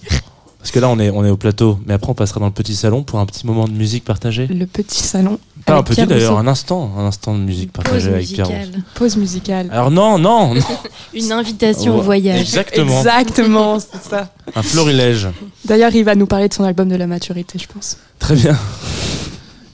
[0.60, 2.54] parce que là on est on est au plateau, mais après on passera dans le
[2.54, 4.48] petit salon pour un petit moment de musique partagée.
[4.48, 5.40] Le petit salon.
[5.66, 8.68] Pas un petit d'ailleurs, un instant, un instant de musique Pause partagée avec Pierre.
[8.96, 9.68] Pause musicale.
[9.74, 10.62] Alors non, non, non.
[11.14, 12.40] Une invitation au voyage.
[12.40, 13.00] Exactement.
[13.00, 14.30] Exactement, c'est ça.
[14.56, 15.28] Un florilège.
[15.66, 17.98] D'ailleurs, il va nous parler de son album de la maturité, je pense.
[18.20, 18.58] Très bien.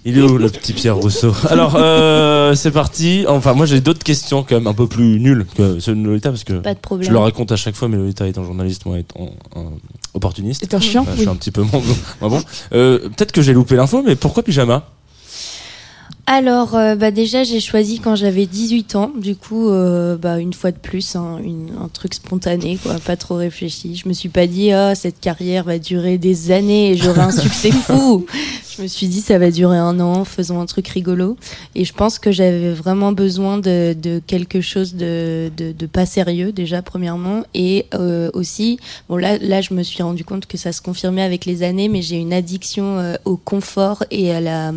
[0.06, 1.34] Il est où le petit Pierre Rousseau?
[1.50, 3.26] Alors euh, c'est parti.
[3.28, 6.30] Enfin moi j'ai d'autres questions quand même un peu plus nulles que ceux de Lolita
[6.30, 7.08] parce que Pas de problème.
[7.08, 9.66] je le raconte à chaque fois mais Lolita étant journaliste moi étant un
[10.14, 10.62] opportuniste.
[10.64, 11.82] C'est un chiant Bah, Je suis un petit peu moins
[12.20, 12.28] bon.
[12.30, 12.42] bon.
[12.74, 14.84] Euh, Peut-être que j'ai loupé l'info mais pourquoi pyjama?
[16.26, 19.12] Alors, euh, bah déjà, j'ai choisi quand j'avais 18 ans.
[19.20, 23.18] Du coup, euh, bah, une fois de plus, hein, une- un truc spontané, quoi, pas
[23.18, 23.98] trop réfléchi.
[23.98, 27.32] Je me suis pas dit, ah, cette carrière va durer des années et j'aurai un
[27.32, 28.26] succès fou.
[28.78, 31.36] Je me suis dit, ça va durer un an, faisons un truc rigolo.
[31.76, 36.06] Et je pense que j'avais vraiment besoin de, de quelque chose de, de, de pas
[36.06, 37.44] sérieux, déjà, premièrement.
[37.54, 41.22] Et euh, aussi, bon, là, là, je me suis rendu compte que ça se confirmait
[41.22, 44.72] avec les années, mais j'ai une addiction au confort et à la.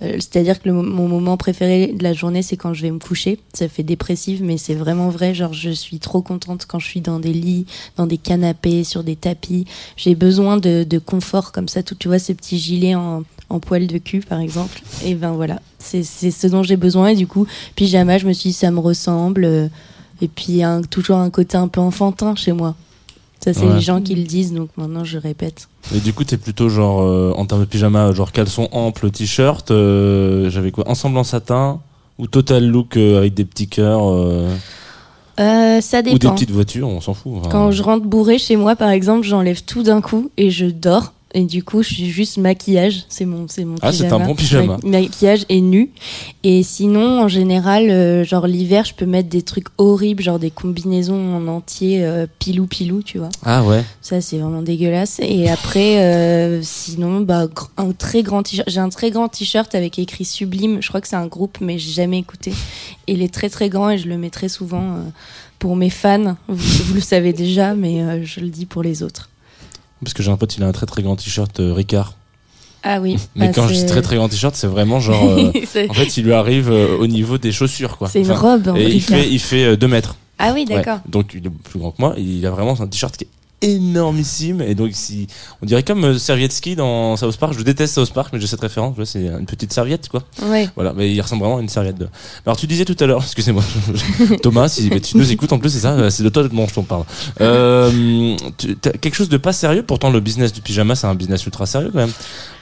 [0.00, 2.98] C'est-à-dire que le, mo- mon moment préféré de la journée, c'est quand je vais me
[2.98, 3.38] coucher.
[3.54, 5.34] Ça fait dépressive, mais c'est vraiment vrai.
[5.34, 7.66] Genre, je suis trop contente quand je suis dans des lits,
[7.96, 9.66] dans des canapés, sur des tapis.
[9.96, 11.82] J'ai besoin de, confort comme ça.
[11.82, 13.22] Tout, tu vois, ce petit gilet en,
[13.60, 14.82] poil de cul, par exemple.
[15.04, 17.08] Et ben voilà, c'est ce dont j'ai besoin.
[17.08, 19.70] Et du coup, pyjama, je me suis dit, ça me ressemble.
[20.20, 22.74] Et puis, toujours un côté un peu enfantin chez moi.
[23.44, 23.74] Ça, c'est Ouais.
[23.74, 25.68] les gens qui le disent, donc maintenant je répète.
[25.94, 29.70] Et du coup t'es plutôt genre euh, en termes de pyjama genre caleçon ample t-shirt
[29.72, 31.80] euh, j'avais quoi ensemble en satin
[32.18, 34.02] ou total look euh, avec des petits cœurs
[35.38, 36.34] ça ou des dépend.
[36.34, 37.32] petites voitures on s'en fout.
[37.40, 40.66] Enfin, Quand je rentre bourré chez moi, par exemple, j'enlève tout d'un coup et je
[40.66, 41.12] dors.
[41.34, 43.04] Et du coup, je suis juste maquillage.
[43.08, 44.78] C'est mon, c'est mon Ah, c'est un bon pyjama.
[44.82, 45.90] Ma- maquillage et nu.
[46.44, 50.50] Et sinon, en général, euh, genre l'hiver, je peux mettre des trucs horribles, genre des
[50.50, 53.30] combinaisons en entier, euh, pilou pilou, tu vois.
[53.44, 53.82] Ah ouais.
[54.02, 55.20] Ça, c'est vraiment dégueulasse.
[55.22, 57.46] Et après, euh, sinon, bah,
[57.78, 58.68] un très grand t-shirt.
[58.68, 60.82] J'ai un très grand t-shirt avec écrit Sublime.
[60.82, 62.52] Je crois que c'est un groupe, mais j'ai jamais écouté.
[63.06, 64.98] Il est très très grand et je le mets très souvent
[65.58, 66.36] pour mes fans.
[66.48, 69.30] Vous, vous le savez déjà, mais je le dis pour les autres.
[70.02, 72.14] Parce que j'ai un pote, il a un très très grand t-shirt euh, Ricard.
[72.82, 73.16] Ah oui.
[73.36, 75.22] Mais bah, quand je dis très très grand t-shirt, c'est vraiment genre.
[75.30, 75.52] euh,
[75.88, 78.08] en fait, il lui arrive euh, au niveau des chaussures, quoi.
[78.08, 78.68] c'est une Enfin, robe.
[78.68, 79.18] en Et il Ricard.
[79.18, 80.16] fait, il fait 2 mètres.
[80.38, 80.76] Ah oui, Ouais.
[80.76, 80.98] d'accord.
[81.08, 82.14] Donc il est plus grand que moi.
[82.18, 83.28] Il a vraiment un t-shirt qui est
[83.62, 84.60] énormissime.
[84.60, 85.26] Et donc, si,
[85.62, 87.54] on dirait comme euh, Servietsky dans South Park.
[87.56, 88.96] Je déteste South Park, mais j'ai cette référence.
[89.04, 90.22] C'est une petite serviette, quoi.
[90.42, 90.68] Ouais.
[90.74, 91.96] Voilà, mais il ressemble vraiment à une serviette.
[91.98, 92.08] De...
[92.44, 93.62] Alors tu disais tout à l'heure, excusez-moi,
[94.42, 96.74] Thomas, si mais tu nous écoutes en plus, c'est ça, c'est de toi dont je
[96.74, 97.04] t'en parle.
[97.40, 101.44] Euh, tu- quelque chose de pas sérieux, pourtant le business du pyjama, c'est un business
[101.46, 102.12] ultra sérieux quand même,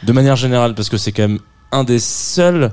[0.03, 1.39] de manière générale, parce que c'est quand même
[1.73, 2.73] un des seuls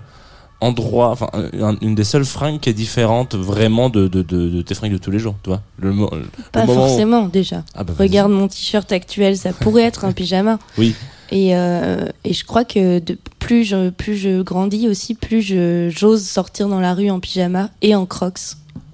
[0.62, 4.62] endroits, enfin un- une des seules fringues qui est différente vraiment de, de, de, de
[4.62, 5.62] tes fringues de tous les jours, tu vois.
[5.80, 6.06] Le, le
[6.52, 7.63] Pas où- forcément, déjà.
[7.76, 7.93] Ah bah.
[8.00, 10.58] Regarde mon t-shirt actuel, ça pourrait être un pyjama.
[10.78, 10.96] Oui.
[11.32, 15.89] Et, euh, et je crois que de, plus, je, plus je grandis aussi, plus je-
[15.96, 18.39] j'ose sortir dans la rue en pyjama et en crocs.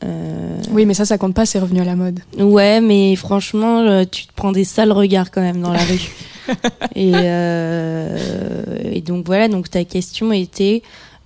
[0.03, 2.19] Euh, Oui, mais ça, ça compte pas, c'est revenu à la mode.
[2.37, 6.09] ouais, mais franchement, euh, tu te prends des sales regards quand même dans la rue.
[6.95, 8.17] et, euh,
[8.91, 10.81] et donc voilà, donc ta question était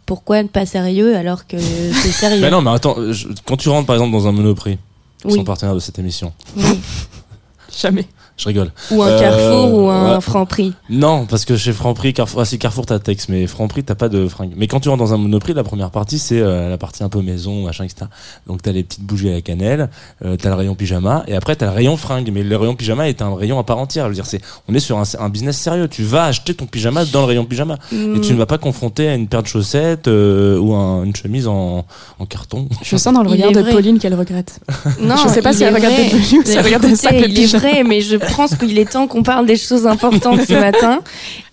[0.08, 3.70] pourquoi ne pas sérieux alors que c'est sérieux Bah non, mais attends, je- quand tu
[3.70, 4.80] rentres par exemple dans un Monoprix,
[5.26, 5.34] Oui.
[5.36, 6.80] sont partenaires de cette émission, Oui.
[7.80, 8.08] Jamais.
[8.38, 8.72] Je rigole.
[8.92, 10.22] Ou un Euh, Carrefour ou un ouais.
[10.22, 10.74] Franprix.
[10.90, 14.10] Non, parce que chez Franprix, Carrefour, ah si Carrefour t'as texte, mais Franprix t'as pas
[14.10, 14.54] de fringues.
[14.56, 17.10] Mais quand tu rentres dans un Monoprix, la première partie c'est euh, la partie un
[17.10, 18.06] peu maison, machin, etc.
[18.46, 19.90] Donc t'as les petites bougies à la cannelle,
[20.24, 22.30] euh, t'as le rayon pyjama, et après t'as le rayon fringues.
[22.32, 24.06] Mais le rayon pyjama est un rayon à part entière.
[24.06, 25.88] Je veux dire, c'est, on est sur un, un business sérieux.
[25.88, 29.08] Tu vas acheter ton pyjama dans le rayon pyjama, et tu ne vas pas confronter
[29.10, 31.86] à une paire de chaussettes euh, ou un- une chemise en,
[32.20, 32.68] en carton.
[32.84, 33.72] Je sens dans le regard de vrai.
[33.72, 34.60] Pauline qu'elle regrette.
[35.02, 37.28] Non, Je sais pas si elle regarde des Pauline ou si elle regarde sacs de
[37.28, 37.84] pyjama.
[37.88, 41.02] mais je pense qu'il est temps qu'on parle des choses importantes ce matin.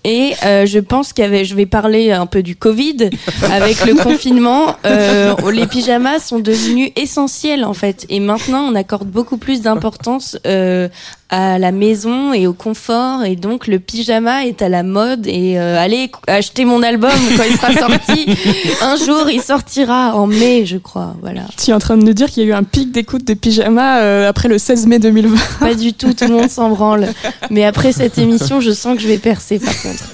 [0.05, 3.11] Et euh, je pense qu'il y avait, je vais parler un peu du Covid.
[3.51, 8.05] Avec le confinement, euh, les pyjamas sont devenus essentiels en fait.
[8.11, 10.89] Et maintenant, on accorde beaucoup plus d'importance euh,
[11.31, 13.25] à la maison et au confort.
[13.25, 15.27] Et donc, le pyjama est à la mode.
[15.27, 18.27] Et euh, allez acheter mon album quand il sera sorti.
[18.83, 21.15] Un jour, il sortira en mai, je crois.
[21.23, 21.43] Voilà.
[21.63, 23.35] Tu es en train de nous dire qu'il y a eu un pic d'écoute de
[23.35, 25.37] pyjama euh, après le 16 mai 2020.
[25.61, 27.09] Pas du tout, tout le monde s'en branle.
[27.51, 30.05] Mais après cette émission, je sens que je vais percer par contre.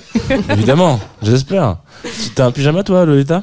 [0.53, 1.77] Évidemment, j'espère.
[2.03, 3.43] Tu- T'as un pyjama toi, Lolita?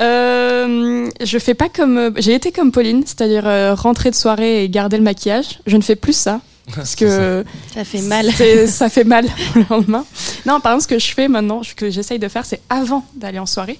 [0.00, 2.12] Euh, je fais pas comme.
[2.16, 5.60] J'ai été comme Pauline, c'est-à-dire euh, rentrer de soirée et garder le maquillage.
[5.66, 6.40] Je ne fais plus ça.
[6.74, 7.44] Parce que
[7.74, 8.26] Ça fait mal.
[8.68, 10.04] ça fait mal le lendemain.
[10.46, 13.04] Non, par exemple, ce que je fais maintenant, ce que j'essaye de faire, c'est avant
[13.14, 13.78] d'aller en soirée,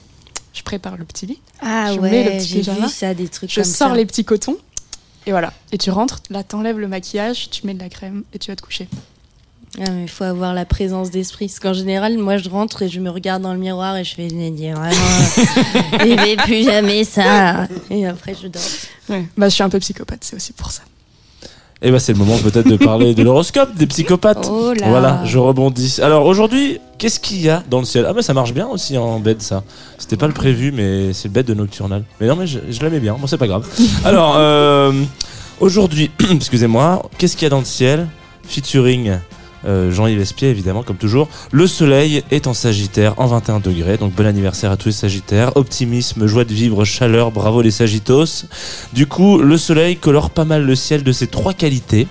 [0.52, 3.28] je prépare le petit lit, Ah Je mets le ouais, petit pyjama, vu ça, des
[3.28, 3.94] trucs je comme sors ça.
[3.94, 4.56] les petits cotons,
[5.26, 5.52] et voilà.
[5.70, 8.56] Et tu rentres, là, t'enlèves le maquillage, tu mets de la crème et tu vas
[8.56, 8.88] te coucher.
[9.78, 11.46] Ah, mais il faut avoir la présence d'esprit.
[11.46, 14.14] Parce qu'en général, moi, je rentre et je me regarde dans le miroir et je
[14.14, 14.92] fais, Nadine, vraiment,
[16.00, 17.66] je vais plus jamais ça.
[17.88, 18.60] Et après, je dors.
[19.08, 19.24] Ouais.
[19.38, 20.82] Bah, je suis un peu psychopathe, c'est aussi pour ça.
[21.84, 24.48] Et bah c'est le moment peut-être de parler de l'horoscope des psychopathes.
[24.48, 24.88] Oh là.
[24.88, 25.98] Voilà, je rebondis.
[26.00, 28.06] Alors aujourd'hui, qu'est-ce qu'il y a dans le ciel?
[28.08, 29.64] Ah mais ça marche bien aussi en bed ça.
[29.98, 32.04] C'était pas le prévu mais c'est le bed de Nocturnal.
[32.20, 33.66] Mais non mais je, je l'aimais bien, bon c'est pas grave.
[34.04, 34.92] Alors euh,
[35.58, 38.06] aujourd'hui, excusez-moi, qu'est-ce qu'il y a dans le ciel?
[38.46, 39.18] Featuring
[39.66, 41.28] euh, Jean-Yves Espier évidemment comme toujours.
[41.50, 45.56] Le soleil est en Sagittaire en 21 degrés, donc bon anniversaire à tous les Sagittaires.
[45.56, 48.46] Optimisme, joie de vivre, chaleur, bravo les Sagittos.
[48.92, 52.06] Du coup, le soleil colore pas mal le ciel de ses trois qualités.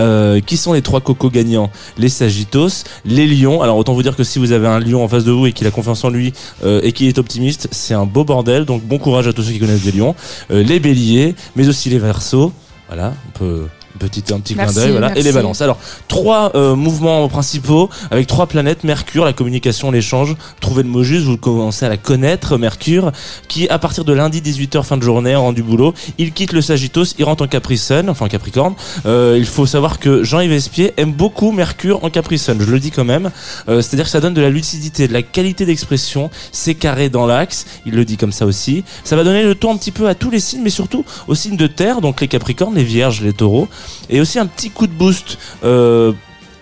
[0.00, 1.72] Euh, qui sont les trois cocos gagnants?
[1.96, 3.62] Les Sagittos, les Lions.
[3.62, 5.52] Alors autant vous dire que si vous avez un lion en face de vous et
[5.52, 6.32] qu'il a confiance en lui
[6.64, 8.64] euh, et qu'il est optimiste, c'est un beau bordel.
[8.64, 10.14] Donc bon courage à tous ceux qui connaissent des lions.
[10.50, 12.52] Les Béliers, mais aussi les Verseaux.
[12.88, 13.66] Voilà, on peut
[13.98, 15.16] petit un petit clin d'œil voilà.
[15.16, 15.60] Et les balances.
[15.60, 18.84] Alors trois euh, mouvements principaux avec trois planètes.
[18.84, 20.36] Mercure la communication l'échange.
[20.60, 22.56] Trouvez le mot juste vous commencez à la connaître.
[22.56, 23.12] Mercure
[23.48, 25.94] qui à partir de lundi 18h fin de journée en du boulot.
[26.18, 28.74] Il quitte le Sagittos il rentre en Capricorne enfin Capricorne.
[29.06, 32.90] Euh, il faut savoir que Jean-Yves Espier aime beaucoup Mercure en Capricorne je le dis
[32.90, 33.30] quand même.
[33.68, 36.30] Euh, c'est-à-dire que ça donne de la lucidité de la qualité d'expression.
[36.52, 38.84] C'est carré dans l'axe il le dit comme ça aussi.
[39.04, 41.34] Ça va donner le ton un petit peu à tous les signes mais surtout aux
[41.34, 43.68] signes de terre donc les Capricornes les Vierges les Taureaux
[44.10, 46.12] et aussi un petit coup de boost euh,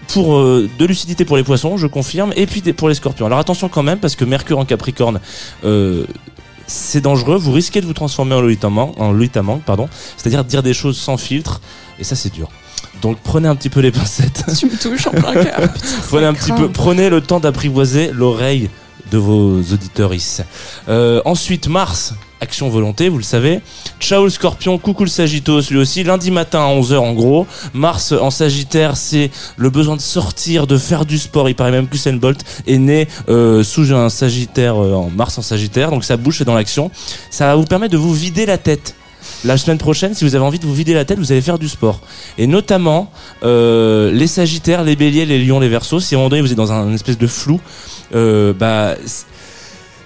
[0.09, 3.27] pour euh, de lucidité pour les poissons, je confirme, et puis pour les scorpions.
[3.27, 5.21] Alors attention quand même, parce que Mercure en Capricorne,
[5.65, 6.05] euh,
[6.67, 10.75] c'est dangereux, vous risquez de vous transformer en Louis Tamang, en pardon, c'est-à-dire dire des
[10.75, 11.61] choses sans filtre,
[11.99, 12.49] et ça c'est dur.
[13.03, 15.61] Donc prenez un petit peu les pincettes, tu me touches en plein cœur.
[16.09, 18.71] prenez un petit peu, prenez le temps d'apprivoiser l'oreille
[19.11, 20.11] de vos auditeurs.
[20.89, 23.61] Euh, ensuite, Mars, action volonté, vous le savez.
[24.01, 26.05] Ciao le scorpion, coucou le Sagitos, lui aussi.
[26.05, 27.47] Lundi matin à 11h en gros.
[27.73, 31.49] Mars en Sagittaire, c'est le besoin de sortir, de faire du sport.
[31.49, 35.43] Il paraît même que Bolt est né euh, sous un Sagittaire, euh, en Mars en
[35.43, 35.91] Sagittaire.
[35.91, 36.91] Donc ça bouge, c'est dans l'action.
[37.31, 38.95] Ça va vous permettre de vous vider la tête.
[39.45, 41.59] La semaine prochaine, si vous avez envie de vous vider la tête, vous allez faire
[41.59, 42.01] du sport.
[42.39, 43.11] Et notamment,
[43.43, 46.51] euh, les Sagittaires, les Béliers, les Lions, les Verseaux, si à un moment donné vous
[46.51, 47.61] êtes dans un espèce de flou,
[48.15, 48.95] euh, bah,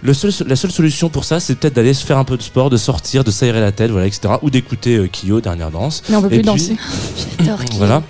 [0.02, 2.42] le seul, la seule solution pour ça, c'est peut-être d'aller se faire un peu de
[2.42, 4.34] sport, de sortir, de s'aérer la tête, voilà, etc.
[4.42, 6.02] Ou d'écouter euh, Kyo, dernière danse.
[6.08, 6.76] Mais on peut Et plus puis- danser.
[7.38, 8.02] J'adore Voilà.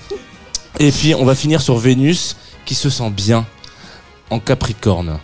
[0.79, 3.45] Et puis on va finir sur Vénus qui se sent bien
[4.31, 5.19] en Capricorne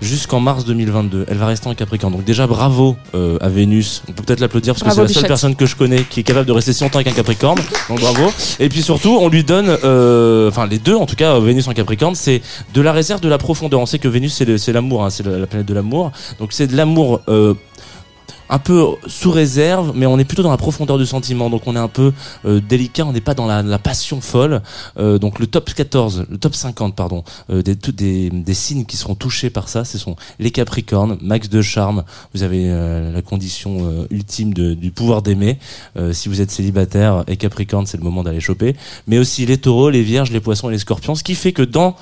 [0.00, 1.26] jusqu'en mars 2022.
[1.28, 2.12] Elle va rester en Capricorne.
[2.12, 4.02] Donc déjà bravo euh, à Vénus.
[4.08, 6.22] On peut peut-être l'applaudir parce que c'est la seule personne que je connais qui est
[6.22, 7.58] capable de rester si longtemps avec un Capricorne.
[7.88, 8.30] Donc bravo.
[8.60, 11.72] Et puis surtout, on lui donne, euh, enfin les deux en tout cas, Vénus en
[11.72, 12.42] Capricorne, c'est
[12.74, 13.80] de la réserve, de la profondeur.
[13.80, 16.12] On sait que Vénus c'est l'amour, hein, c'est la, la planète de l'amour.
[16.38, 17.20] Donc c'est de l'amour.
[17.28, 17.54] euh,
[18.48, 21.74] un peu sous réserve, mais on est plutôt dans la profondeur du sentiment, donc on
[21.74, 22.12] est un peu
[22.44, 24.62] euh, délicat, on n'est pas dans la, la passion folle.
[24.98, 28.96] Euh, donc le top 14, le top 50, pardon, euh, des, des, des signes qui
[28.96, 33.22] seront touchés par ça, ce sont les Capricornes, max de charme, vous avez euh, la
[33.22, 35.58] condition euh, ultime de- du pouvoir d'aimer.
[35.96, 38.76] Euh, si vous êtes célibataire et Capricorne, c'est le moment d'aller choper.
[39.06, 41.62] Mais aussi les taureaux, les vierges, les poissons et les scorpions, ce qui fait que
[41.62, 41.96] dans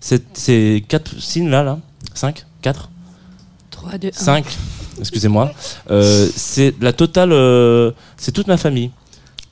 [0.00, 1.78] cette- ces quatre signes-là, là,
[2.14, 2.90] 5, 4,
[3.70, 4.12] 3, 2, 1.
[5.04, 5.52] 5, excusez-moi,
[5.90, 8.90] euh, c'est la totale, euh, c'est toute ma famille.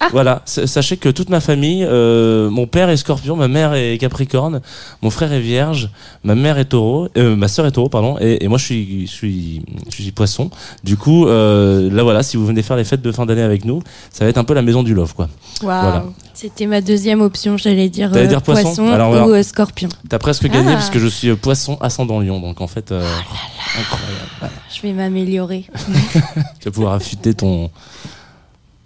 [0.02, 0.08] Ah.
[0.10, 4.60] Voilà, sachez que toute ma famille, euh, mon père est scorpion, ma mère est capricorne,
[5.00, 5.90] mon frère est vierge,
[6.24, 9.06] ma mère est taureau, euh, ma sœur est taureau, pardon, et, et moi je suis,
[9.06, 10.50] je suis, je suis poisson.
[10.82, 13.64] Du coup, euh, là voilà, si vous venez faire les fêtes de fin d'année avec
[13.64, 13.80] nous,
[14.10, 15.28] ça va être un peu la maison du love, quoi.
[15.62, 15.82] Waouh.
[15.82, 16.04] Voilà.
[16.34, 18.10] C'était ma deuxième option, j'allais dire,
[18.42, 19.88] poisson Alors, ou scorpion.
[20.08, 20.76] T'as presque gagné Ah.
[20.76, 23.06] puisque je suis poisson ascendant lion, donc en fait, euh,
[23.78, 24.18] incroyable.
[24.40, 24.54] Voilà.
[24.74, 25.66] Je vais m'améliorer.
[26.60, 27.70] Tu vas pouvoir affûter ton,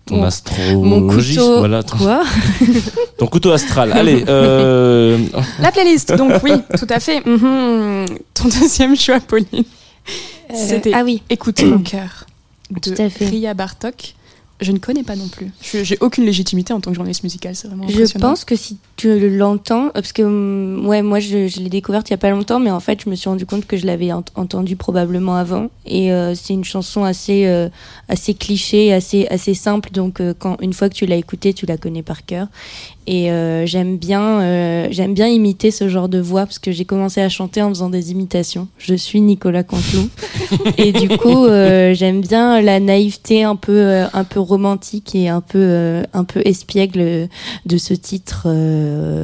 [0.07, 1.59] ton Mon- astrologie, Mon couteau.
[1.59, 2.23] voilà, ton, Quoi
[3.19, 3.93] ton couteau astral.
[3.93, 5.19] Allez, euh,
[5.61, 7.25] La playlist, donc oui, tout à fait.
[7.27, 8.07] Mhm.
[8.33, 9.65] Ton deuxième choix, Pauline.
[10.55, 11.23] C'était Ah oui.
[11.29, 12.25] Écoute mon cœur
[12.81, 13.27] Tout de à fait.
[13.27, 14.15] Ria Bartok.
[14.61, 15.51] Je ne connais pas non plus.
[15.83, 19.29] J'ai aucune légitimité en tant que journaliste musicale, c'est vraiment Je pense que si tu
[19.37, 22.59] l'entends, parce que hum, ouais, moi je, je l'ai découverte il y a pas longtemps,
[22.59, 25.69] mais en fait je me suis rendu compte que je l'avais ent- entendu probablement avant.
[25.85, 27.69] Et euh, c'est une chanson assez euh,
[28.09, 29.91] assez cliché, assez assez simple.
[29.93, 32.47] Donc euh, quand une fois que tu l'as écoutée, tu la connais par cœur.
[33.07, 36.85] Et euh, j'aime bien euh, j'aime bien imiter ce genre de voix parce que j'ai
[36.85, 38.67] commencé à chanter en faisant des imitations.
[38.79, 40.09] Je suis Nicolas Canteloup
[40.79, 45.41] et du coup euh, j'aime bien la naïveté un peu un peu romantique et un
[45.41, 47.29] peu, un peu espiègle
[47.65, 48.49] de ce titre.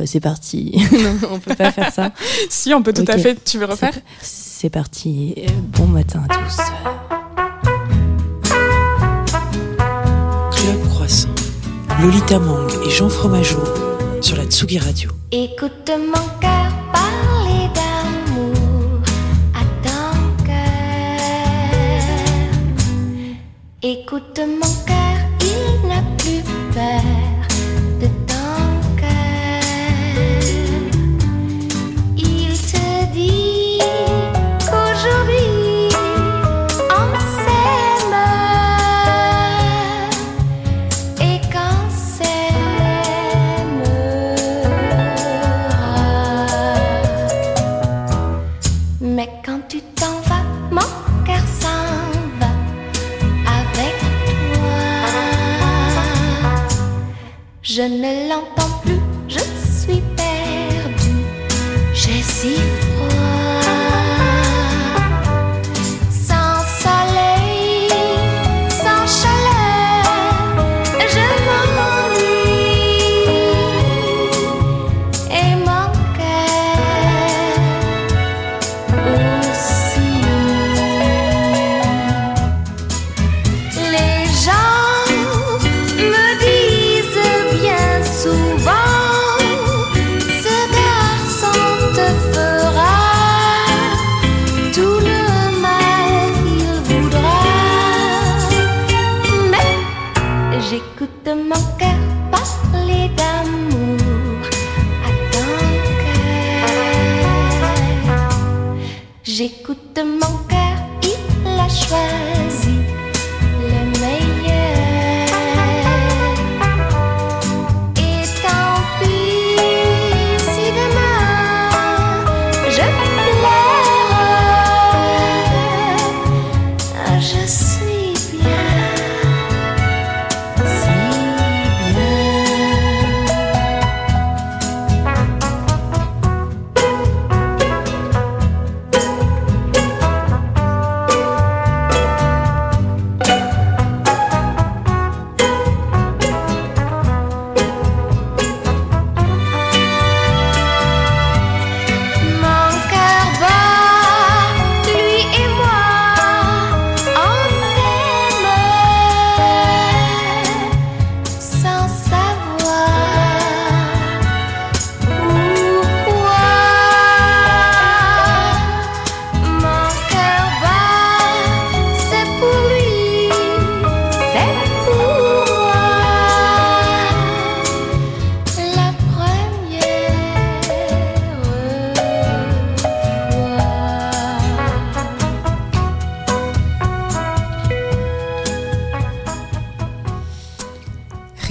[0.06, 0.72] c'est parti.
[0.92, 2.12] non, on peut pas faire ça.
[2.48, 3.42] Si, on peut tout à fait.
[3.44, 3.94] Tu veux refaire?
[4.20, 5.34] C'est parti.
[5.76, 7.21] Bon matin à tous.
[12.00, 13.62] Lolita Mang et Jean Fromageau
[14.20, 15.10] sur la Tsugi Radio.
[15.30, 19.00] Écoute mon cœur parler d'amour
[19.54, 20.54] à ton cœur.
[23.82, 27.21] Écoute mon cœur, il n'a plus peur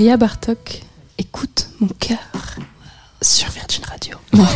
[0.02, 0.82] Ria Bartok,
[1.20, 2.18] écoute mon cœur
[3.22, 4.18] sur Virgin Radio.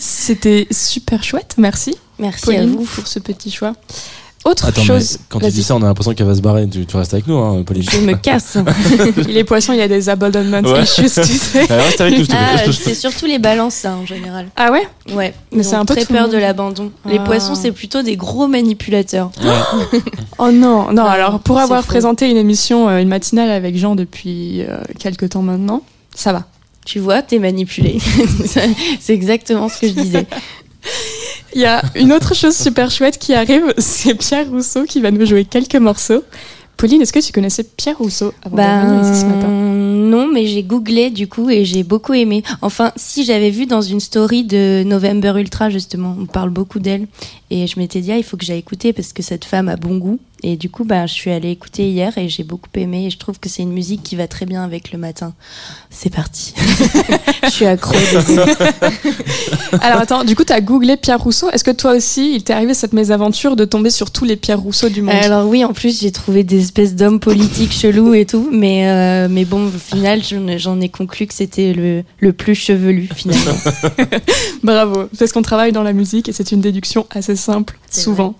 [0.00, 1.96] C'était super chouette, merci.
[2.18, 2.82] Merci à vous.
[2.86, 3.74] pour ce petit choix.
[4.44, 6.68] Autre Attends, chose, quand tu dis ça, on a l'impression qu'elle va se barrer.
[6.68, 7.82] Tu, tu restes avec nous, hein, Pauline.
[7.90, 8.58] Je me casse.
[9.28, 10.82] il est poisson, il y a des abandonment Ouais.
[10.82, 11.64] issues, tu sais.
[11.64, 14.48] Reste avec nous, Ah, c'est surtout les balances, ça, en général.
[14.56, 15.32] Ah ouais Ouais.
[15.52, 16.92] Mais c'est un peu très peur de l'abandon.
[17.06, 17.24] Les Ah.
[17.24, 19.30] poissons, c'est plutôt des gros manipulateurs.
[19.42, 20.00] Ouais.
[20.38, 24.62] Oh non, non, alors pour avoir présenté une émission, euh, une matinale avec Jean depuis
[24.62, 25.82] euh, quelques temps maintenant,
[26.14, 26.44] ça va.
[26.84, 27.98] Tu vois, t'es manipulé.
[29.00, 30.26] c'est exactement ce que je disais.
[31.54, 35.10] Il y a une autre chose super chouette qui arrive, c'est Pierre Rousseau qui va
[35.10, 36.24] nous jouer quelques morceaux.
[36.76, 39.46] Pauline, est-ce que tu connaissais Pierre Rousseau avant venir ici ce matin?
[39.46, 42.42] Ben non, mais j'ai googlé du coup et j'ai beaucoup aimé.
[42.62, 47.06] Enfin, si j'avais vu dans une story de November Ultra justement, on parle beaucoup d'elle
[47.50, 49.76] et je m'étais dit ah, il faut que j'aille écouter parce que cette femme a
[49.76, 53.06] bon goût et du coup ben je suis allée écouter hier et j'ai beaucoup aimé
[53.06, 55.32] et je trouve que c'est une musique qui va très bien avec le matin.
[55.88, 56.54] C'est parti.
[57.44, 57.94] je suis accro.
[59.80, 61.50] Alors attends, du coup, tu as googlé Pierre Rousseau.
[61.50, 64.60] Est-ce que toi aussi, il t'est arrivé cette mésaventure de tomber sur tous les Pierre
[64.60, 65.14] Rousseau du monde?
[65.14, 69.28] Alors oui, en plus j'ai trouvé des espèces d'hommes politiques chelous et tout, mais euh,
[69.30, 70.20] mais bon, au final
[70.58, 73.56] j'en ai- conclu que c'était le le plus chevelu finalement.
[74.62, 78.34] Bravo, parce qu'on travaille dans la musique et c'est une déduction assez simple, C'est souvent.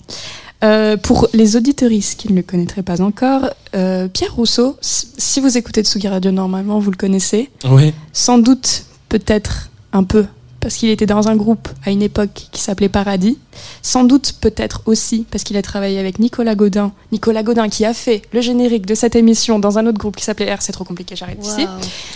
[0.64, 5.40] Euh, pour les auditoristes qui ne le connaîtraient pas encore, euh, Pierre Rousseau, si si
[5.40, 7.50] vous écoutez Tsugi Radio normalement, vous le connaissez.
[7.68, 7.92] Oui.
[8.12, 10.26] Sans doute, peut-être un peu,
[10.64, 13.36] parce qu'il était dans un groupe à une époque qui s'appelait Paradis.
[13.82, 16.90] Sans doute, peut-être aussi, parce qu'il a travaillé avec Nicolas Godin.
[17.12, 20.24] Nicolas Godin qui a fait le générique de cette émission dans un autre groupe qui
[20.24, 21.66] s'appelait R, c'est trop compliqué, j'arrête ici.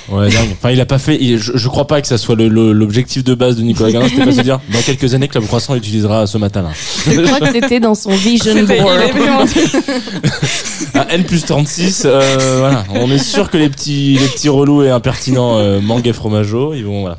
[0.08, 0.20] Waouh.
[0.22, 0.48] Ouais, dingue.
[0.52, 1.18] Enfin, il a pas fait.
[1.20, 4.08] il- je, je crois pas que ça soit l'objectif de base de Nicolas Gardin.
[4.08, 6.70] C'était pas se dire dans quelques années Club Croissant utilisera ce matin-là.
[7.06, 9.00] Je crois que c'était dans son vision board.
[10.94, 12.84] À N plus 36, euh, voilà.
[12.94, 16.72] On est sûr que les petits, les petits relous et impertinents euh, Mangue et Fromageau,
[16.74, 17.18] ils vont voilà.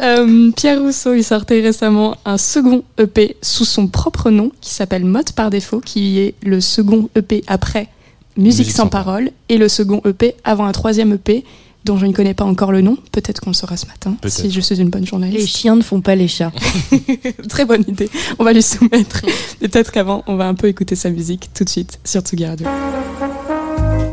[0.00, 5.04] Euh, Pierre Rousseau, il sortait récemment un second EP sous son propre nom qui s'appelle
[5.04, 7.88] Mode par défaut, qui est le second EP après
[8.36, 11.44] Musique, Musique sans, sans parole et le second EP avant un troisième EP
[11.84, 12.96] dont je ne connais pas encore le nom.
[13.12, 15.48] Peut-être qu'on le saura ce matin si je suis une bonne Les journaliste.
[15.48, 16.52] chiens ne font pas les chats.
[17.48, 18.08] Très bonne idée.
[18.38, 19.22] On va lui soumettre.
[19.60, 22.46] Et peut-être qu'avant, on va un peu écouter sa musique tout de suite sur Tsugi
[22.46, 22.66] Radio.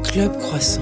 [0.03, 0.82] Club Croissant.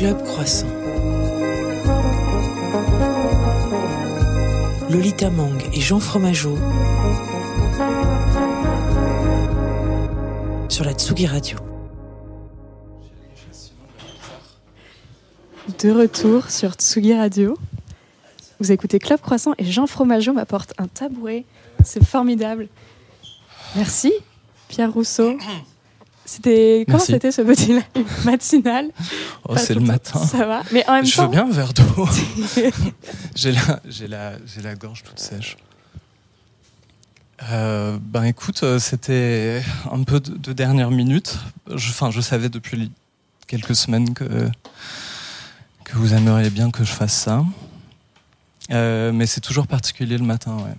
[0.00, 0.66] Club Croissant.
[4.88, 6.56] Lolita Mang et Jean Fromageau
[10.70, 11.58] sur la Tsugi Radio.
[15.78, 17.58] De retour sur Tsugi Radio.
[18.58, 21.44] Vous écoutez Club Croissant et Jean Fromageau m'apporte un tabouret.
[21.84, 22.68] C'est formidable.
[23.76, 24.14] Merci,
[24.68, 25.36] Pierre Rousseau.
[26.24, 27.12] C'était comment Merci.
[27.12, 27.84] c'était ce petit live
[28.24, 28.90] matinal?
[29.48, 30.24] Oh, c'est le matin.
[30.24, 32.08] Ça va, mais en même Je temps, veux bien un verre d'eau.
[33.34, 35.56] j'ai la, j'ai la, j'ai la gorge toute sèche.
[37.50, 41.38] Euh, ben écoute, euh, c'était un peu de, de dernière minute.
[41.74, 42.92] Je, enfin, je savais depuis
[43.46, 44.48] quelques semaines que
[45.84, 47.44] que vous aimeriez bien que je fasse ça.
[48.70, 50.74] Euh, mais c'est toujours particulier le matin, ouais.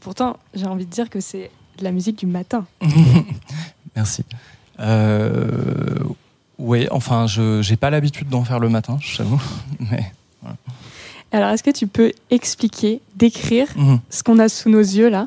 [0.00, 2.66] pourtant, j'ai envie de dire que c'est de la musique du matin.
[3.96, 4.24] Merci.
[4.80, 5.98] Euh,
[6.58, 9.40] oui, enfin, je j'ai pas l'habitude d'en faire le matin, je t'avoue.
[9.90, 10.12] Mais
[11.32, 14.00] Alors, est-ce que tu peux expliquer, décrire Mhm.
[14.10, 15.26] ce qu'on a sous nos yeux là?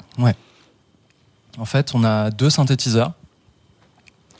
[1.58, 3.12] En fait, on a deux synthétiseurs.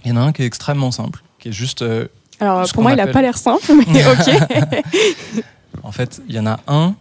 [0.06, 1.82] Il y en a un qui est extrêmement simple, qui est juste.
[1.82, 2.08] euh,
[2.40, 5.44] Alors, pour moi, il a appelle- pas l'air simple, mais ok.
[5.84, 6.96] en fait, il y en a un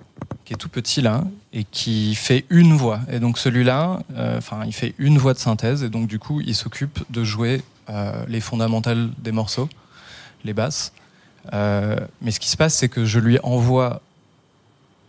[0.45, 3.01] qui est tout petit là et qui fait une voix.
[3.13, 6.41] Et donc celui-là, euh, enfin, il fait une voix de synthèse et donc du coup,
[6.41, 7.63] il s'occupe de jouer
[8.29, 9.69] les fondamentales des morceaux,
[10.45, 10.93] les basses.
[11.53, 14.03] Euh, mais ce qui se passe, c'est que je lui envoie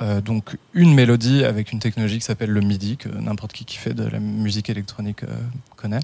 [0.02, 3.78] euh, donc une mélodie avec une technologie qui s'appelle le MIDI que n'importe qui qui
[3.78, 5.28] fait de la musique électronique euh,
[5.76, 6.00] connaît.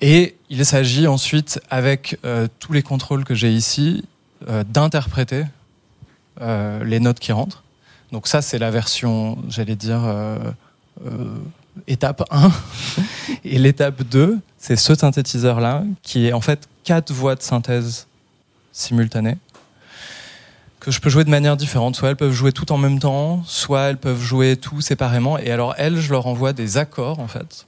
[0.00, 4.04] Et il s'agit ensuite, avec euh, tous les contrôles que j'ai ici,
[4.48, 5.44] euh, d'interpréter
[6.40, 7.62] euh, les notes qui rentrent.
[8.12, 10.38] Donc ça, c'est la version, j'allais dire, euh,
[11.06, 11.38] euh,
[11.86, 12.50] étape 1.
[13.44, 18.06] Et l'étape 2, c'est ce synthétiseur-là, qui est en fait quatre voix de synthèse
[18.72, 19.38] simultanées,
[20.80, 21.96] que je peux jouer de manière différente.
[21.96, 25.38] Soit elles peuvent jouer tout en même temps, soit elles peuvent jouer tout séparément.
[25.38, 27.66] Et alors, elles, je leur envoie des accords, en fait.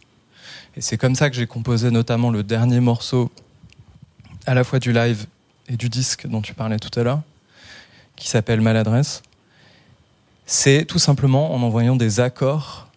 [0.76, 3.30] Et c'est comme ça que j'ai composé notamment le dernier morceau,
[4.46, 5.26] à la fois du live
[5.68, 7.22] et du disque dont tu parlais tout à l'heure,
[8.16, 9.22] qui s'appelle Maladresse.
[10.46, 12.87] C'est tout simplement en envoyant des accords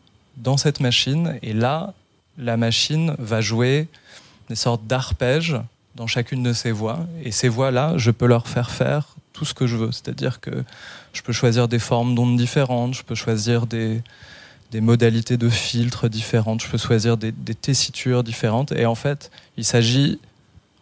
[0.42, 1.40] dans cette machine.
[1.42, 1.94] Et là,
[2.38, 3.88] la machine va jouer
[4.50, 5.58] des sortes d'arpèges
[5.96, 7.00] dans chacune de ces voix.
[7.24, 9.92] Et ces voix-là, je peux leur faire faire tout ce que je veux.
[9.92, 10.64] C'est-à-dire que
[11.14, 14.02] je peux choisir des formes d'ondes différentes, je peux choisir des,
[14.74, 18.72] modalités de filtres différentes, je peux choisir des tessitures différentes.
[18.72, 20.20] Et en fait, il s'agit,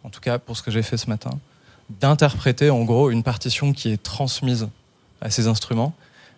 [0.04, 1.30] en tout cas pour ce que j'ai fait ce matin,
[1.98, 4.68] d'interpréter en gros une partition qui est transmise
[5.20, 5.92] à ces instruments.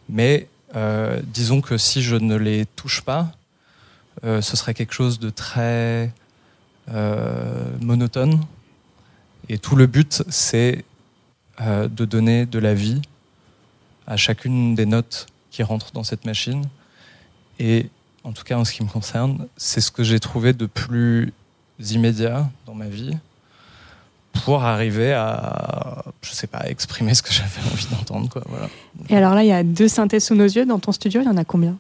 [0.08, 3.32] Mais euh, disons que si je ne les touche pas,
[4.24, 6.12] euh, ce serait quelque chose de très
[6.90, 8.40] euh, monotone.
[9.48, 10.84] Et tout le but, c'est
[11.60, 13.00] de donner de la vie
[14.08, 16.64] à chacune des notes qui rentrent dans cette machine.
[17.60, 17.88] Et
[18.24, 21.32] en tout cas, en ce qui me concerne, c'est ce que j'ai trouvé de plus
[21.78, 23.16] immédiat dans ma vie
[24.32, 28.28] pour arriver à, je sais pas, exprimer ce que j'avais envie d'entendre.
[28.28, 28.68] Quoi, voilà.
[29.08, 30.66] Et alors là, il y a deux synthèses sous nos yeux.
[30.66, 31.76] Dans ton studio, il y en a combien?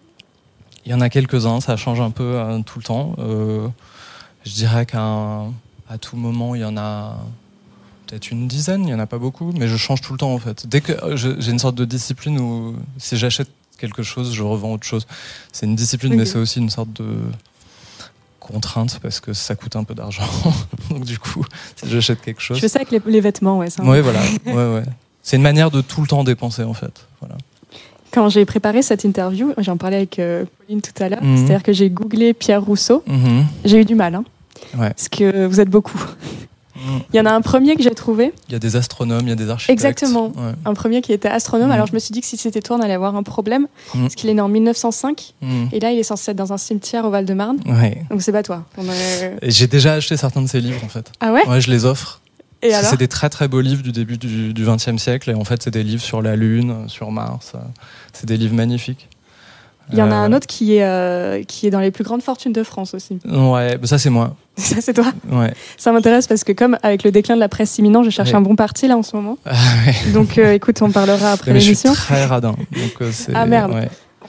[0.84, 3.14] Il y en a quelques-uns, ça change un peu euh, tout le temps.
[3.18, 3.68] Euh,
[4.44, 5.46] je dirais qu'à
[6.00, 7.18] tout moment, il y en a
[8.06, 10.34] peut-être une dizaine, il n'y en a pas beaucoup, mais je change tout le temps
[10.34, 10.66] en fait.
[10.66, 13.48] Dès que j'ai une sorte de discipline où si j'achète
[13.78, 15.06] quelque chose, je revends autre chose.
[15.52, 17.16] C'est une discipline, mais c'est aussi une sorte de
[18.42, 20.24] contrainte parce que ça coûte un peu d'argent.
[20.90, 21.44] Donc du coup,
[21.76, 22.56] si j'achète quelque chose.
[22.56, 23.70] Je fais ça avec les, les vêtements, ouais.
[23.70, 23.82] ça.
[23.84, 24.20] Oui, voilà.
[24.46, 24.82] Ouais, ouais.
[25.22, 27.06] C'est une manière de tout le temps dépenser en fait.
[27.20, 27.36] Voilà.
[28.10, 31.36] Quand j'ai préparé cette interview, j'en parlais avec euh, Pauline tout à l'heure, Mhm.
[31.38, 33.02] c'est-à-dire que j'ai googlé Pierre Rousseau.
[33.06, 33.46] Mhm.
[33.64, 34.24] J'ai eu du mal, hein,
[34.76, 34.90] Ouais.
[34.90, 35.98] parce que vous êtes beaucoup.
[37.12, 39.28] Il y en a un premier que j'ai trouvé, Il y a des astronomes, il
[39.28, 39.70] y a des architectes.
[39.72, 40.28] Exactement.
[40.36, 40.52] Ouais.
[40.64, 41.68] un premier qui était astronome.
[41.68, 41.72] Mhm.
[41.74, 44.02] Alors je me suis dit que si c'était toi, on allait avoir un problème, Mhm.
[44.02, 45.68] parce qu'il est né en 1905, Mhm.
[45.72, 47.58] et là il est censé être dans un cimetière au Val-de-Marne.
[47.66, 48.04] Ouais.
[48.10, 48.64] Donc c'est pas toi.
[49.42, 51.12] J'ai déjà acheté certains de ces livres en fait.
[51.20, 52.20] Ah ouais Ouais, je les offre.
[52.64, 55.34] Et C'est- alors C'est des très très beaux livres du début du XXe siècle et
[55.34, 57.52] en fait c'est des livres sur la Lune, sur Mars.
[58.12, 59.08] C'est des livres magnifiques.
[59.92, 62.04] Il y en a Euh, un autre qui est, euh, qui est dans les plus
[62.04, 63.18] grandes fortunes de France aussi.
[63.24, 64.34] Ouais, bah ça c'est moi.
[64.56, 65.52] Ça c'est toi Ouais.
[65.78, 68.36] Ça m'intéresse parce que comme avec le déclin de la presse imminent, je cherche Ouais.
[68.36, 69.38] un bon parti là en ce moment.
[69.46, 69.52] Ah,
[69.86, 70.12] ouais.
[70.12, 71.92] Donc euh, écoute, on parlera après Mais je suis l'émission.
[71.94, 72.50] très radin.
[72.50, 73.72] Donc, euh, Ah, merde.
[73.72, 73.88] ouais.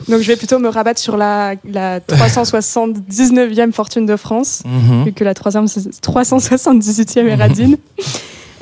[0.10, 5.06] Donc je vais plutôt me rabattre sur la, la 379e fortune de France, Mhm.
[5.06, 7.78] vu que la 3e, c'est 378e est radine.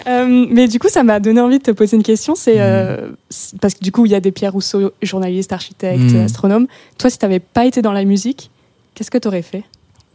[0.07, 2.35] Euh, mais du coup, ça m'a donné envie de te poser une question.
[2.35, 6.01] C'est euh, c'est- parce que du coup, il y a des Pierre Rousseau, journaliste, architecte,
[6.01, 6.25] Mhm.
[6.25, 6.67] astronome.
[6.97, 8.49] Toi, si tu n'avais pas été dans la musique,
[8.95, 9.63] qu'est-ce que tu aurais fait?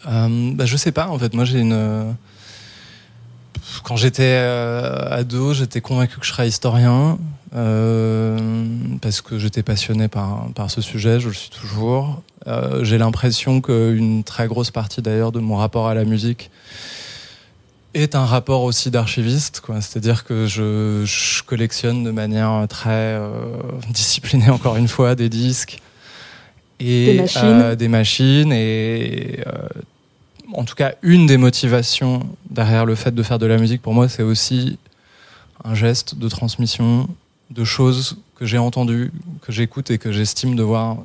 [0.09, 1.35] Euh, bah, je sais pas en fait.
[1.35, 1.73] Moi j'ai une.
[1.73, 2.11] euh,
[3.85, 7.19] quand j'étais euh, ado, j'étais convaincu que je serais historien
[7.55, 8.39] euh,
[9.01, 12.23] parce que j'étais passionné par, par ce sujet, je le suis toujours.
[12.47, 16.51] Euh, J'ai l'impression qu'une très grosse partie d'ailleurs de mon rapport à la musique
[18.03, 19.81] est un rapport aussi d'archiviste, quoi.
[19.81, 23.29] C'est-à-dire que je, je collectionne de manière très euh,
[23.91, 25.79] disciplinée, encore une fois, des disques
[26.79, 27.41] et Des machines.
[27.45, 29.53] euh, des machines et euh,
[30.53, 32.21] en tout cas, une des motivations
[32.51, 34.79] derrière le fait de faire de la musique, pour moi, c'est aussi
[35.65, 37.09] un geste de transmission
[37.51, 39.11] de choses que j'ai entendues,
[39.43, 40.99] que j'écoute et que j'estime devoir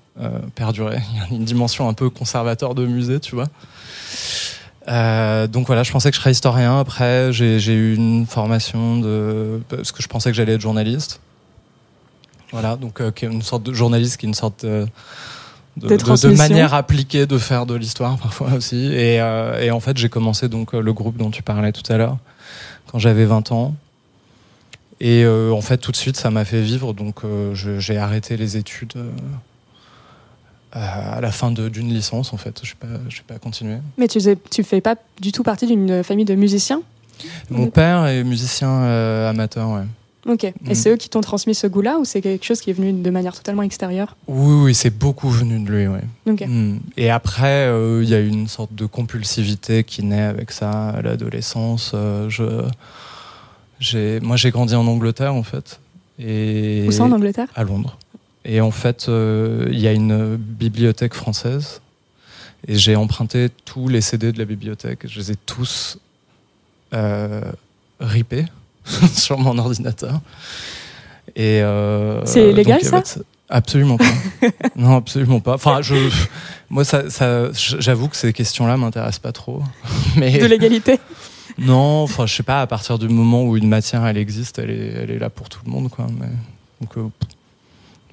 [0.56, 1.00] perdurer.
[1.14, 3.48] Il y a une dimension un peu conservateur de musée, tu vois.
[4.88, 6.80] Euh, donc voilà, je pensais que je serais historien.
[6.80, 11.20] Après, j'ai eu une formation de parce que je pensais que j'allais être journaliste.
[12.52, 14.86] Voilà, donc euh, qui est une sorte de journaliste qui est une sorte de,
[15.78, 18.88] de, De de- manière appliquée de faire de l'histoire parfois aussi.
[18.88, 21.90] Et, euh, et en fait, j'ai commencé donc euh, le groupe dont tu parlais tout
[21.92, 22.18] à l'heure
[22.92, 23.76] quand j'avais 20 ans.
[25.00, 26.94] Et euh, en fait, tout de suite, ça m'a fait vivre.
[26.94, 29.10] Donc, euh, j'ai arrêté les études euh,
[30.72, 32.34] à la fin d'une licence.
[32.34, 33.76] En fait, je n'ai pas, j'ai pas continué.
[33.98, 34.20] Mais tu,
[34.50, 36.82] tu fais pas du tout partie d'une famille de musiciens?
[37.50, 39.84] Mon père est musicien euh, amateur, ouais.
[40.28, 40.44] Ok.
[40.44, 40.76] Et Mhm.
[40.76, 43.10] c'est eux qui t'ont transmis ce goût-là ou c'est quelque chose qui est venu de
[43.10, 44.16] manière totalement extérieure?
[44.28, 46.02] Oui, oui, c'est beaucoup venu de lui, ouais.
[46.30, 46.46] Ok.
[46.48, 46.78] Mm.
[46.98, 51.02] Et après, euh, il y a une sorte de compulsivité qui naît avec ça à
[51.02, 51.92] l'adolescence.
[51.96, 52.30] Euh,
[53.80, 55.80] je, moi, j'ai grandi en Angleterre, en fait.
[56.20, 57.48] Et Où ça en Angleterre?
[57.56, 57.98] à Londres.
[58.46, 61.82] Et en fait, euh, il y a une bibliothèque française.
[62.68, 65.08] Et j'ai emprunté tous les CD de la bibliothèque.
[65.08, 65.98] Je les ai tous
[66.94, 67.42] euh,
[68.00, 68.46] ripés
[69.14, 70.22] sur mon ordinateur.
[71.36, 74.06] Et euh, C'est légal, donc, ça Absolument pas.
[74.76, 75.56] non, absolument pas.
[75.56, 75.96] Enfin, je,
[76.70, 79.62] moi, ça, ça, j'avoue que ces questions-là m'intéressent pas trop.
[80.16, 81.00] Mais De l'égalité
[81.58, 82.62] non, enfin, je sais pas.
[82.62, 85.50] À partir du moment où une matière elle existe, elle est, elle est là pour
[85.50, 86.08] tout le monde, quoi.
[86.18, 86.28] Mais,
[86.80, 87.10] donc, euh,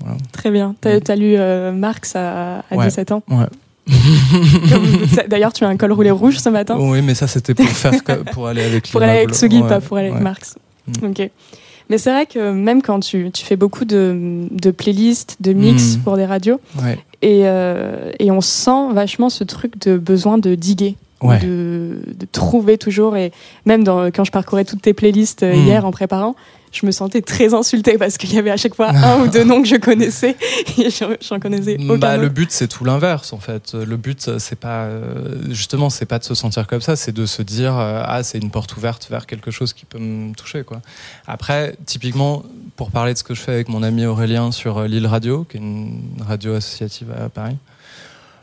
[0.01, 0.17] voilà.
[0.33, 0.75] Très bien.
[0.81, 2.87] T'as as lu euh, Marx à, à Ouais.
[2.87, 3.47] 17 ans Ouais.
[5.29, 7.93] D'ailleurs, tu as un col roulé rouge ce matin Oui, mais ça c'était pour faire
[8.33, 9.35] pour aller avec pour aller avec l'immeuble.
[9.37, 10.23] Sugi, Ouais, pas pour aller avec.
[10.23, 10.57] Marx.
[11.03, 11.07] Mm.
[11.11, 11.31] Ok.
[11.91, 15.97] Mais c'est vrai que même quand tu, tu fais beaucoup de, de playlists, de mix
[15.97, 16.01] Mm.
[16.01, 16.99] pour des radios, Ouais.
[17.23, 22.77] et, euh, et on sent vachement ce truc de besoin de diguer, de, de trouver
[22.77, 23.17] toujours.
[23.17, 23.33] Et
[23.65, 25.67] même dans, quand je parcourais toutes tes playlists euh, Mm.
[25.67, 26.37] hier en préparant,
[26.73, 29.45] je me sentais très insultée parce qu'il y avait à chaque fois un ou deux
[29.45, 30.37] noms que je connaissais
[30.79, 31.97] et j'en connaissais aucun.
[31.99, 33.75] Bah, le but c'est tout l'inverse en fait.
[33.75, 37.27] Le but c'est pas euh, justement c'est pas de se sentir comme ça, c'est de
[37.27, 40.63] se dire euh, ah c'est une porte ouverte vers quelque chose qui peut me toucher
[40.65, 40.81] quoi.
[41.27, 42.45] Après typiquement
[42.77, 45.45] pour parler de ce que je fais avec mon ami Aurélien sur euh, Lille Radio,
[45.45, 47.57] qui est une radio associative à Paris.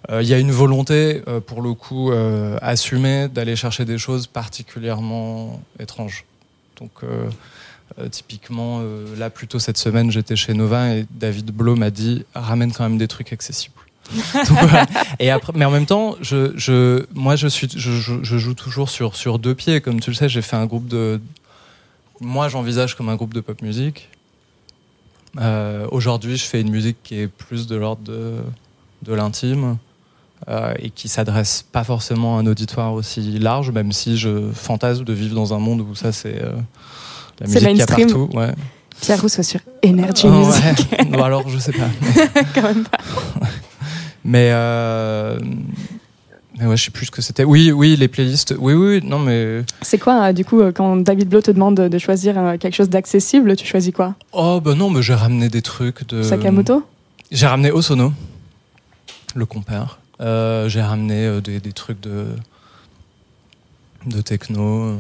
[0.09, 3.97] euh, Il y a une volonté, euh, pour le coup, euh, assumée d'aller chercher des
[3.97, 6.25] choses particulièrement étranges.
[6.79, 6.91] Donc,
[7.99, 12.25] euh, typiquement, euh, là, plutôt cette semaine, j'étais chez Nova et David Blo m'a dit
[12.33, 13.73] ramène quand même des trucs accessibles.
[14.35, 14.85] Donc, voilà.
[15.19, 18.53] et après, mais en même temps, je, je, moi, je, suis, je, je- je joue
[18.53, 19.81] toujours sur, sur deux pieds.
[19.81, 21.19] Comme tu le sais, j'ai fait un groupe de.
[22.21, 24.09] Moi, j'envisage comme un groupe de pop musique.
[25.39, 28.35] Euh, Aujourd'hui, je fais une musique qui est plus de l'ordre de,
[29.03, 29.77] de l'intime
[30.47, 35.03] euh, et qui s'adresse pas forcément à un auditoire aussi large, même si je fantasme
[35.03, 36.53] de vivre dans un monde où ça, c'est euh,
[37.39, 38.07] la C'est musique qu'il y a mainstream.
[38.07, 38.37] partout.
[38.37, 38.53] Ouais.
[39.01, 41.05] Pierre Rousseau sur Energy Oh, Music, ouais.
[41.05, 41.89] Bon, alors, je sais pas.
[42.55, 42.97] quand même pas.
[44.27, 45.37] Mais, euh,
[46.57, 47.43] mais ouais, je sais plus ce que c'était.
[47.43, 48.55] Oui, oui, les playlists.
[48.57, 49.63] Oui, oui, non, mais.
[49.83, 52.89] C'est quoi, euh, du coup, euh, quand David Blo te demande de, choisir quelque chose
[52.89, 54.15] d'accessible, tu choisis quoi?
[54.31, 56.23] Oh, bah non, mais j'ai ramené des trucs de.
[56.23, 56.83] Sakamoto?
[57.31, 58.13] J'ai ramené Osono,
[59.35, 59.99] le compère.
[60.21, 62.25] Euh, j'ai ramené des, des trucs de,
[64.07, 64.97] de techno,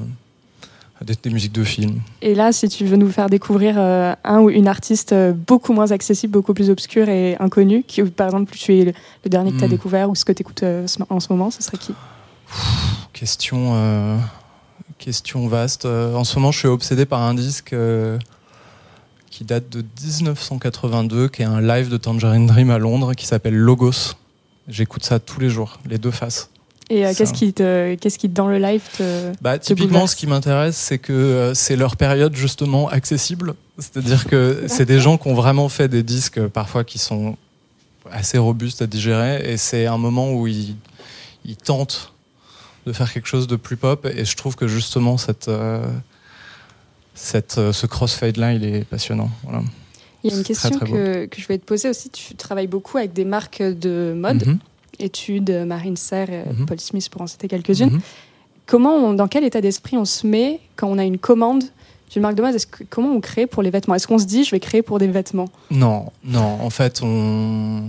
[1.09, 2.01] euh, des, musiques de films.
[2.21, 5.73] Et là, si tu veux nous faire découvrir euh, un ou une artiste euh, beaucoup
[5.73, 9.51] moins accessible, beaucoup plus obscure et inconnue, qui, par exemple, tu es le, le dernier
[9.51, 9.71] que tu as Hmm.
[9.71, 10.63] découvert ou ce que tu écoutes
[11.09, 11.93] en ce moment, ce serait qui?
[13.13, 14.17] Question, euh,
[14.97, 15.85] question vaste.
[15.85, 18.19] Euh, en ce moment, je suis obsédé par un disque euh,
[19.29, 23.55] qui date de 1982, qui est un live de Tangerine Dream à Londres, qui s'appelle
[23.55, 24.15] Logos.
[24.67, 26.49] J'écoute ça tous les jours, les deux faces.
[26.89, 29.31] Et euh, qu'est-ce qui, te, qu'est-ce qui, dans le live, te...
[29.41, 33.55] Bah, typiquement, ce qui m'intéresse, c'est que euh, c'est leur période justement accessible.
[33.79, 37.37] C'est-à-dire que c'est des gens qui ont vraiment fait des disques euh, parfois qui sont
[38.11, 40.75] assez robustes à digérer, et c'est un moment où ils,
[41.43, 42.13] ils tentent
[42.85, 44.05] de faire quelque chose de plus pop.
[44.15, 45.83] Et je trouve que justement cette, euh,
[47.15, 49.31] cette ce crossfade là, il est passionnant.
[49.43, 49.63] Voilà.
[50.23, 50.93] Il y a une question très beau.
[50.93, 52.09] que, que je vais te poser aussi.
[52.09, 54.59] Tu travailles beaucoup avec des marques de mode, Mhm.
[54.99, 56.65] Études, Marine Serre, Mhm.
[56.65, 57.91] Paul Smith pour en citer quelques-unes.
[57.91, 58.01] Mhm.
[58.67, 61.63] comment, on- dans quel état d'esprit on se met quand on a une commande
[62.11, 63.93] d'une marque de mode que- Comment on crée pour les vêtements?
[63.95, 65.49] Est-ce qu'on se dit je vais créer pour des vêtements?
[65.69, 66.57] Non, non.
[66.61, 67.83] En fait, on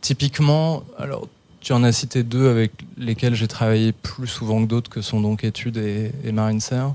[0.00, 1.26] typiquement, alors
[1.60, 5.20] tu en as cité deux avec lesquels j'ai travaillé plus souvent que d'autres, que sont
[5.20, 6.94] donc Études et, et Marine Serre.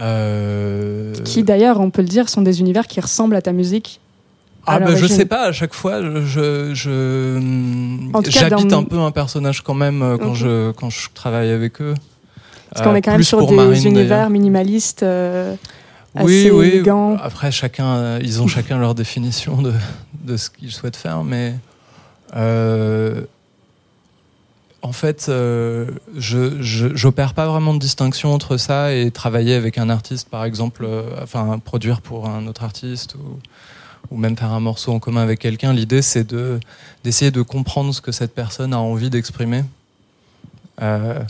[0.00, 4.00] Euh, Qui d'ailleurs, on peut le dire, sont des univers qui ressemblent à ta musique.
[4.66, 7.38] Ah bah, je sais pas, à chaque fois, je, je,
[8.30, 10.36] j'habite dans- un peu un personnage quand même euh, quand, Ok.
[10.36, 11.94] je, quand je travaille avec eux.
[12.70, 15.02] Parce qu'on Euh, est quand même sur des Marine, univers minimalistes.
[15.02, 15.54] euh,
[16.16, 16.66] Oui, assez oui.
[16.68, 17.16] élégants.
[17.22, 19.72] Après, chacun, ils ont chacun leur définition de,
[20.22, 21.54] de ce qu'ils souhaitent faire, mais
[22.36, 23.22] euh,
[24.82, 25.86] en fait, euh,
[26.16, 30.84] je j'opère pas vraiment de distinction entre ça et travailler avec un artiste, par exemple,
[30.84, 33.38] euh, enfin produire pour un autre artiste ou
[34.10, 35.72] ou même faire un morceau en commun avec quelqu'un.
[35.72, 36.60] L'idée, c'est de
[37.02, 39.64] d'essayer de comprendre ce que cette personne a envie d'exprimer.
[40.82, 41.22] Euh,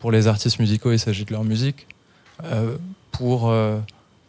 [0.00, 1.86] pour les artistes musicaux, il s'agit de leur musique.
[2.44, 2.76] Euh,
[3.10, 3.78] pour euh,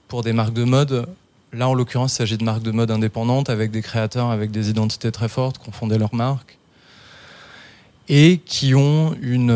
[0.08, 1.08] pour des marques de mode,
[1.54, 4.70] là en l'occurrence, il s'agit de marques de mode indépendantes avec des créateurs avec des
[4.70, 6.58] identités très fortes qui ont fondé leur marque
[8.12, 9.52] et qui ont une,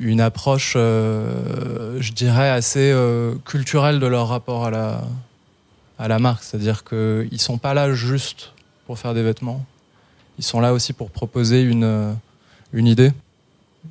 [0.00, 2.96] une approche, je dirais, assez
[3.44, 5.02] culturelle de leur rapport à la,
[6.04, 6.44] à la marque.
[6.44, 8.52] C'est-à-dire qu'ils ne sont pas là juste
[8.86, 9.64] pour faire des vêtements.
[10.38, 12.12] Ils sont là aussi pour proposer une, euh,
[12.74, 13.10] une idée,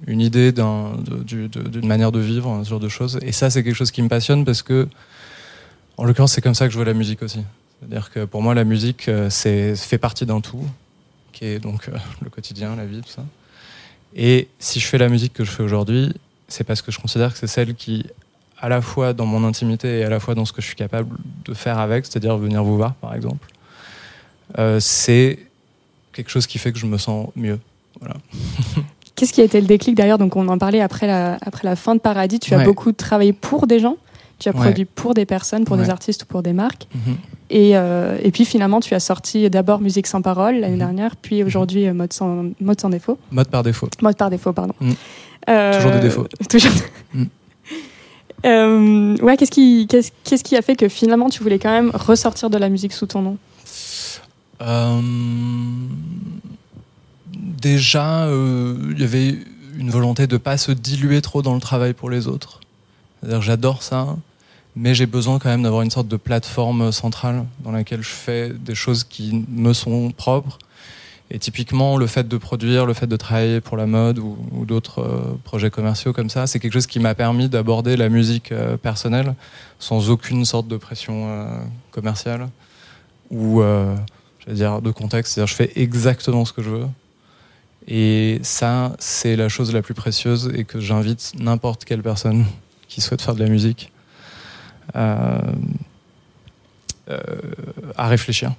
[0.06, 3.18] une idée d'une manière de vivre, ce genre de choses.
[3.24, 4.88] Et ça, c'est quelque chose qui me passionne parce que,
[5.98, 7.40] en l'occurrence, c'est comme ça que je vois la musique aussi.
[7.80, 10.64] C'est-à-dire que pour moi, la musique, euh, c'est fait partie d'un tout,
[11.32, 13.26] qui est donc euh, le quotidien, la vie, tout ça.
[14.16, 16.14] Et si je fais la musique que je fais aujourd'hui,
[16.48, 18.06] c'est parce que je considère que c'est celle qui,
[18.64, 20.76] à la fois dans mon intimité et à la fois dans ce que je suis
[20.78, 21.10] capable
[21.46, 23.46] de faire avec, c'est-à-dire venir vous voir, par exemple,
[24.58, 25.38] euh, c'est
[26.14, 27.60] quelque chose qui fait que je me sens mieux.
[28.00, 28.16] Voilà.
[29.16, 31.76] Qu'est-ce qui a été le déclic d'ailleurs Donc on en parlait après la, après la
[31.76, 32.40] fin de Paradis.
[32.40, 33.98] Tu as beaucoup travaillé pour des gens.
[34.40, 34.62] Tu as Ouais.
[34.62, 36.88] produit pour des personnes, pour des artistes ou pour des marques.
[36.96, 37.16] Mhm.
[37.50, 40.80] Et, euh, et puis finalement, tu as sorti d'abord Musique sans parole l'année Mhm.
[40.80, 43.18] dernière, puis aujourd'hui euh, Mode sans, mode sans défaut.
[43.32, 43.90] Mode par défaut.
[44.02, 44.74] Mode par défaut, pardon.
[44.82, 44.96] Mhm.
[45.50, 46.28] Euh, Toujours des défauts.
[46.50, 46.72] Toujours.
[48.46, 51.92] Euh, ouais, qu'est-ce qui, qu'est-ce, qu'est-ce qui a fait que finalement tu voulais quand même
[51.94, 53.38] ressortir de la musique sous ton nom?
[54.62, 55.02] Euh,
[57.34, 59.38] déjà, euh, il y avait
[59.78, 62.60] une volonté de pas se diluer trop dans le travail pour les autres.
[63.20, 64.16] C'est-à-dire, j'adore ça,
[64.76, 65.50] mais j'ai besoin quand
[71.34, 75.00] Et typiquement, le fait de produire, le fait de travailler pour la mode ou, d'autres
[75.02, 78.78] euh, projets commerciaux comme ça, c'est quelque chose qui m'a permis d'aborder la musique euh,
[78.78, 79.34] personnelle
[79.80, 81.58] sans aucune sorte de pression euh,
[81.90, 82.50] commerciale
[83.32, 83.64] ou
[84.48, 85.34] dire de contexte.
[85.34, 86.88] C'est-à-dire, je fais exactement ce que je veux.
[87.88, 92.46] Et ça, c'est la chose la plus précieuse et que j'invite n'importe quelle personne
[92.88, 93.92] qui souhaite faire de la musique
[94.94, 95.42] à
[97.98, 98.52] réfléchir.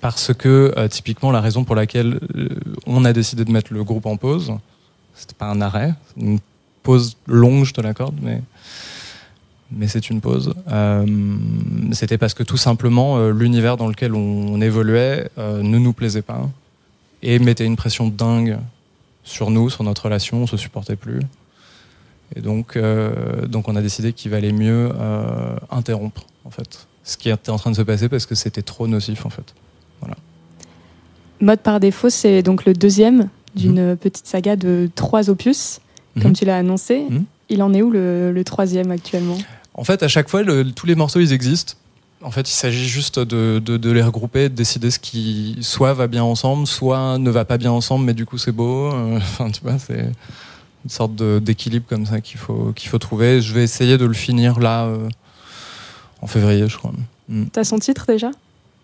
[0.00, 2.48] Parce que, euh, typiquement, la raison pour laquelle euh,
[2.86, 4.52] on a décidé de mettre le groupe en pause,
[5.14, 6.38] c'était pas un arrêt, une
[6.82, 8.42] pause longue, je te l'accorde, mais,
[9.70, 10.54] mais c'est une pause.
[10.70, 11.06] Euh,
[11.92, 16.48] c'était parce que tout simplement, l'univers dans lequel on, on évoluait ne nous plaisait pas
[17.22, 18.58] et mettait une pression dingue
[19.24, 21.20] sur nous, sur notre relation, on se supportait plus.
[22.36, 22.78] Et donc,
[23.48, 24.92] donc on a décidé qu'il valait mieux
[25.70, 28.86] interrompre, en fait, ce qui était en train de se passer parce que c'était trop
[28.86, 29.54] nocif, en fait.
[31.40, 35.80] Mode par défaut, c'est donc le deuxième d'une petite saga de trois opus,
[36.20, 36.36] comme Mhm.
[36.36, 37.04] tu l'as annoncé.
[37.10, 37.24] Mhm.
[37.48, 39.38] Il en est où le, le troisième actuellement?
[39.74, 41.74] En fait, à chaque fois, le- tous les morceaux, ils existent.
[42.22, 45.92] En fait, il s'agit juste de, de- de les regrouper, de décider ce qui soit
[45.92, 48.90] va bien ensemble, soit ne va pas bien ensemble, mais du coup c'est beau.
[48.92, 50.10] Euh, Enfin, tu vois, c'est
[50.84, 53.40] une sorte d'équilibre comme ça qu'il faut, qu'il faut trouver.
[53.42, 55.08] Je vais essayer de le finir là, euh,
[56.22, 56.92] en février, je crois.
[57.28, 57.44] Mm.
[57.52, 58.30] T'as son titre déjà?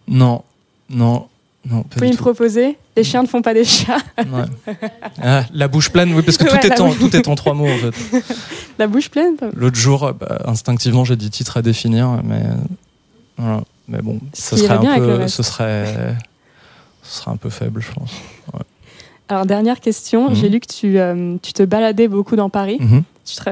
[0.08, 0.42] Non,
[0.90, 1.26] non,
[1.70, 3.98] non, Vous pouvez me proposer Les chiens ne font pas des chats.
[4.18, 4.74] Ouais.
[5.22, 7.34] Ah, la bouche pleine, oui, parce que tout, Ouais, est en, bouche- tout est en
[7.34, 8.24] trois mots en fait.
[8.78, 12.42] La bouche pleine L'autre jour, bah, instinctivement, j'ai dit titre à définir, mais
[13.36, 13.62] voilà.
[13.88, 16.16] Mais bon, Ce serait un peu, ce serait,
[17.02, 18.10] ce serait un peu faible, je pense.
[19.28, 20.30] Alors, dernière question.
[20.30, 20.34] Mhm.
[20.36, 22.78] J'ai lu que tu, euh, tu te baladais beaucoup dans Paris.
[22.80, 23.02] Mhm.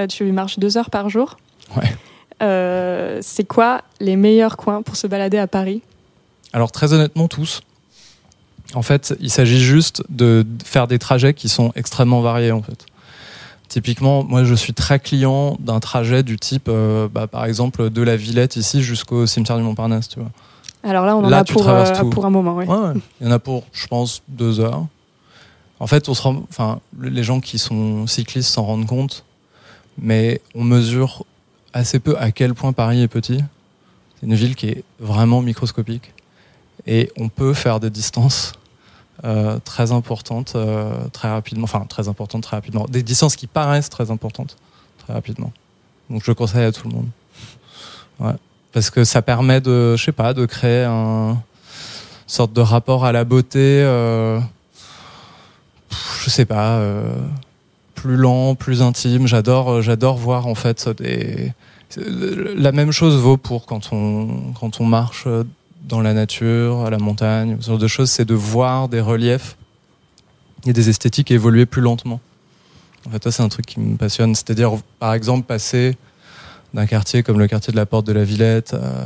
[0.08, 1.36] Tu marches deux heures par jour.
[1.76, 1.94] Ouais.
[2.42, 5.82] Euh, c'est quoi les meilleurs coins pour se balader à Paris?
[6.52, 7.62] Alors très honnêtement, tous.
[8.74, 12.86] En fait, il s'agit juste de faire des trajets qui sont extrêmement variés en fait.
[13.68, 18.02] Typiquement, moi je suis très client d'un trajet du type, euh, bah, par exemple, de
[18.02, 20.30] la Villette ici jusqu'au cimetière du Montparnasse, tu vois.
[20.82, 22.54] Alors là, on en Là, a pour, euh, pour un moment.
[22.54, 22.94] Ouais, ouais.
[23.20, 24.86] Il y en a pour, je pense, deux heures.
[25.78, 29.24] En fait, on se rend, enfin, les gens qui sont cyclistes s'en rendent compte,
[29.98, 31.24] mais on mesure
[31.72, 33.40] assez peu à quel point Paris est petit.
[34.18, 36.12] C'est une ville qui est vraiment microscopique.
[36.86, 38.52] Et on peut faire des distances
[39.24, 41.64] euh, très importantes euh, très rapidement.
[41.64, 42.86] Enfin, très importantes très rapidement.
[42.88, 44.56] Des distances qui paraissent très importantes
[44.98, 45.52] très rapidement.
[46.08, 47.08] Donc je conseille à tout le monde.
[48.72, 51.42] Parce que ça permet de, je sais pas, de créer un
[52.26, 53.82] sorte de rapport à la beauté.
[53.82, 54.38] euh,
[56.22, 56.76] je sais pas.
[56.76, 57.14] euh,
[57.94, 59.26] plus lent, plus intime.
[59.26, 61.52] J'adore, j'adore voir en fait des.
[62.56, 65.26] La même chose vaut pour quand on quand on marche
[65.82, 69.56] dans la nature, à la montagne, ce genre de choses, c'est de voir des reliefs
[70.66, 72.20] et des esthétiques évoluer plus lentement.
[73.06, 74.34] En fait, ça c'est un truc qui me passionne.
[74.34, 75.96] C'est-à-dire, par exemple, passer
[76.74, 79.04] d'un quartier comme le quartier de la Porte de la Villette euh,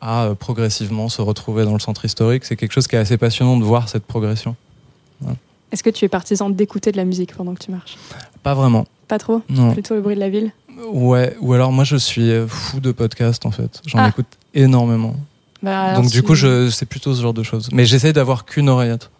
[0.00, 3.16] à euh, progressivement se retrouver dans le centre historique, c'est quelque chose qui est assez
[3.16, 4.56] passionnant de voir cette progression.
[5.72, 7.96] Est-ce que tu es partisan d'écouter de la musique pendant que tu marches?
[8.42, 8.86] Pas vraiment.
[9.06, 9.42] Pas trop?
[9.48, 9.72] Non.
[9.72, 10.52] Plutôt le bruit de la ville?
[10.92, 13.80] Ouais, ou alors moi je suis euh, fou de podcasts en fait.
[13.86, 14.08] J'en Ah.
[14.08, 15.14] écoute énormément.
[15.62, 17.68] Bah, Donc du coup, je c'est plutôt ce genre de choses.
[17.72, 19.10] Mais j'essaie d'avoir qu'une oreillette.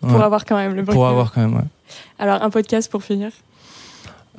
[0.00, 0.22] Pour Ouais.
[0.24, 0.84] avoir quand même le.
[0.84, 1.64] Pour avoir quand même, ouais.
[2.18, 3.30] Alors, un podcast pour finir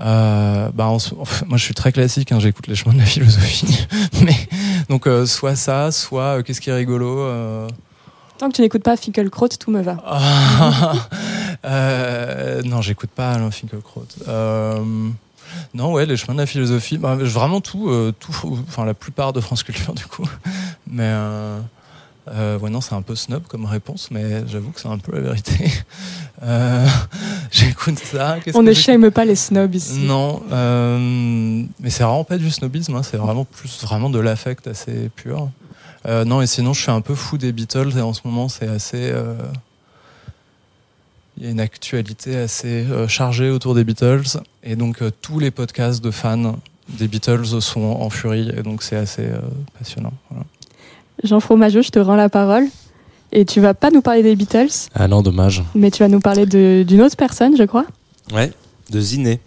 [0.01, 0.97] Euh, bah, en
[1.47, 2.31] moi, je suis très classique.
[2.31, 3.85] hein, J'écoute les chemins de la philosophie.
[4.25, 4.35] Mais
[4.89, 7.27] donc, euh, soit ça, soit euh, qu'est-ce qui est rigolo.
[8.39, 9.97] Tant que tu n'écoutes pas Finkelkraut, tout me va.
[12.65, 14.05] Non, j'écoute pas Alain Finkielkraut.
[15.73, 16.97] Non, ouais, les chemins de la philosophie.
[16.97, 18.33] Bah, vraiment tout, euh, tout,
[18.67, 20.27] enfin la plupart de France Culture du coup.
[20.87, 21.59] Mais euh,
[22.29, 25.13] euh, ouais, non, c'est un peu snob comme réponse, mais j'avoue que c'est un peu
[25.13, 25.71] la vérité.
[27.51, 28.37] J'écoute ça.
[28.53, 29.99] On ne shame pas les snobs ici.
[29.99, 30.41] non,
[31.79, 35.49] mais c'est vraiment pas du snobisme, hein, c'est vraiment plus vraiment de l'affect assez pur.
[36.05, 38.67] Non, et sinon, je suis un peu fou des Beatles et en ce moment, c'est
[38.67, 39.13] assez.
[41.37, 44.23] Il y a une actualité assez euh, chargée autour des Beatles
[44.63, 48.83] et donc euh, tous les podcasts de fans des Beatles sont en furie et donc
[48.83, 49.39] c'est assez euh,
[49.79, 50.13] passionnant.
[50.29, 50.45] voilà.
[51.23, 52.65] Jean Fromageau, je te rends la parole.
[53.35, 55.63] Et tu vas pas nous parler des Beatles, Ah non, dommage.
[55.73, 57.85] mais tu vas nous parler d'une autre personne, je crois.
[58.31, 58.51] Ouais,
[58.91, 59.39] de Ziné,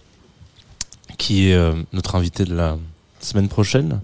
[1.18, 2.78] qui est euh, notre invité de la
[3.20, 4.00] semaine prochaine.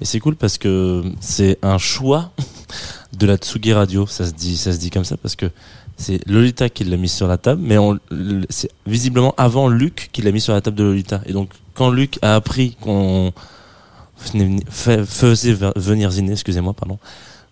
[0.00, 2.30] Et c'est cool parce que c'est un choix
[3.18, 4.06] de la Tsugi Radio.
[4.06, 5.50] Ça se dit, ça se dit comme ça parce que
[5.96, 7.76] c'est Lolita qui l'a mis sur la table, mais
[8.50, 11.20] c'est visiblement avant Luc qui l'a mis sur la table de Lolita.
[11.26, 13.32] Et donc, quand Luc a appris qu'on
[14.16, 16.98] faisait ve- venir Ziné, excusez-moi, pardon,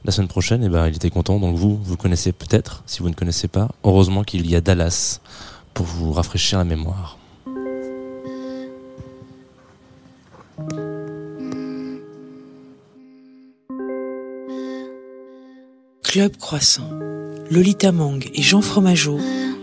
[0.04, 1.38] la semaine prochaine, et ben, il était content.
[1.38, 2.82] Donc vous, vous connaissez peut-être.
[2.86, 5.20] Si vous ne connaissez pas, heureusement qu'il y a Dallas
[5.72, 7.18] pour vous rafraîchir la mémoire.
[16.02, 16.88] Club Croissant,
[17.50, 19.18] Lolita Mang et Jean Fromageau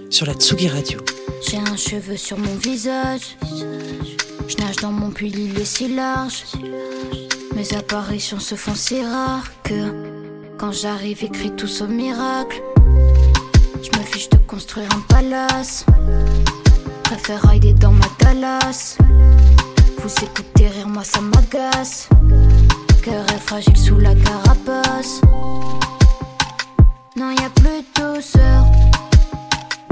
[0.10, 1.00] sur la Tsugi Radio.
[1.48, 3.38] J'ai un cheveu sur mon visage.
[4.48, 6.44] Je nage dans mon puits, il est si large.
[7.56, 10.20] Mes apparitions se font si rares que
[10.58, 12.62] quand j'arrive, écrit tous au miracle.
[13.82, 15.86] Je me fiche de construire un palace.
[17.04, 18.98] Préfère rider dans ma Dallas.
[19.98, 22.08] Vous écoutez rire, moi ça m'agace.
[23.02, 25.22] Cœur est fragile sous la carapace.
[27.18, 28.66] Non, y a plus de douceur.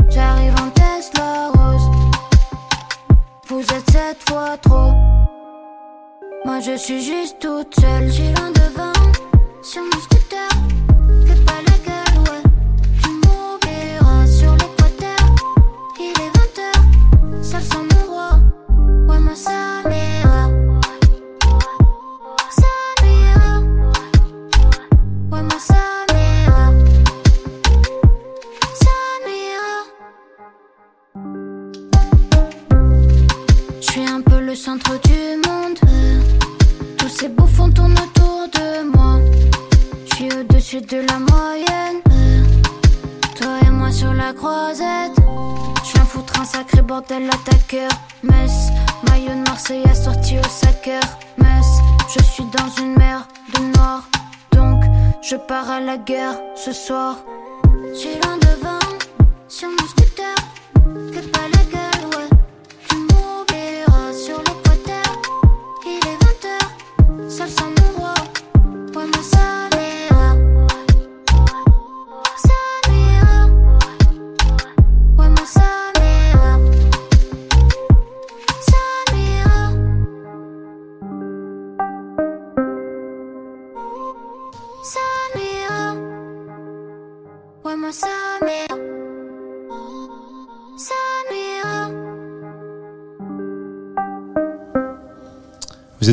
[0.10, 1.90] J'arrive en Tesla rose.
[3.50, 4.94] Vous êtes cette fois trop.
[6.46, 8.10] Moi je suis juste toute seule.
[8.10, 8.94] J'ai l'un devant
[9.62, 10.00] sur mon
[34.84, 35.78] du monde.
[36.98, 39.20] Tous ces bouffons tournent autour de moi.
[40.06, 42.02] Je suis au-dessus de la moyenne.
[43.36, 45.18] Toi et moi sur la croisette.
[45.86, 47.92] Je viens foutre un sacré bordel à ta cœur.
[48.24, 48.70] Metz,
[49.10, 51.04] maillot de Marseille assorti au sacceur.
[51.38, 51.68] Metz,
[52.16, 54.08] je suis dans une mer de noir.
[54.52, 54.84] Donc,
[55.22, 57.18] je pars à la guerre ce soir.
[57.94, 58.80] J'ai loin devant
[59.48, 60.09] sur mon scooter.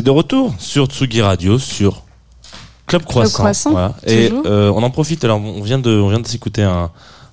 [0.07, 2.03] De retour sur Tsugi Radio, sur
[2.85, 3.39] Club Croissant.
[3.39, 3.93] Croissant, voilà.
[4.05, 5.25] Et euh, on en profite.
[5.25, 6.91] Alors, on vient de, on vient de s'écouter un,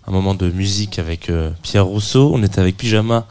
[0.09, 2.32] un moment de musique avec euh, Pierre Rousseau.
[2.34, 3.26] On était avec Pyjama.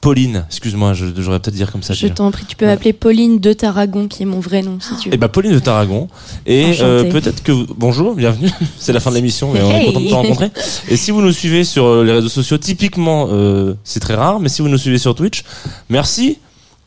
[0.00, 1.92] Pauline, excuse-moi, je- j'aurais peut-être dire comme ça.
[1.92, 4.96] Je t'en prie, tu peux m'appeler Pauline de Tarragon, qui est mon vrai nom, si
[4.96, 5.14] tu veux.
[5.16, 6.08] Eh ben Pauline de Tarragon.
[6.46, 8.48] Et euh, peut-être que vous- bonjour, bienvenue.
[8.78, 10.50] C'est la fin de l'émission, mais on est content de te rencontrer.
[10.88, 13.28] Et si vous nous suivez sur les réseaux sociaux, typiquement,
[13.84, 15.42] c'est très rare, mais si vous nous suivez sur Twitch,
[15.90, 16.38] merci.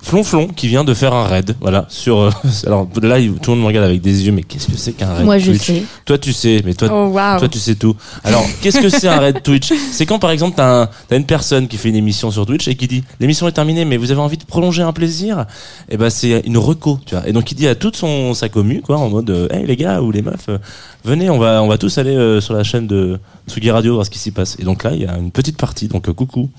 [0.02, 2.19] Flonflon qui vient de faire un raid, voilà, sur.
[2.19, 2.32] euh,
[2.65, 5.14] alors là, tout le monde me regarde avec des yeux, mais qu'est-ce que c'est qu'un
[5.14, 5.84] raid Moi, je Twitch sais.
[6.06, 7.95] Toi, tu sais, mais toi, Oh toi, tu sais tout.
[8.23, 11.26] Alors, qu'est-ce que c'est un raid Twitch C'est quand, par exemple, t'as un, t'as une
[11.26, 14.11] personne qui fait une émission sur Twitch et qui dit l'émission est terminée, mais vous
[14.11, 15.45] avez envie de prolonger un plaisir?
[15.90, 17.28] Et ben, c'est une reco, tu vois.
[17.28, 19.76] Et donc, il dit à toute son sa commu, quoi, en mode, euh, hey les
[19.76, 20.57] gars ou les meufs, euh,
[21.06, 24.06] venez, on va on va tous aller euh, sur la chaîne de Tsugi Radio voir
[24.06, 24.57] ce qui s'y passe.
[24.60, 25.88] Et donc là, il y a une petite partie.
[25.88, 26.49] Donc, euh, coucou,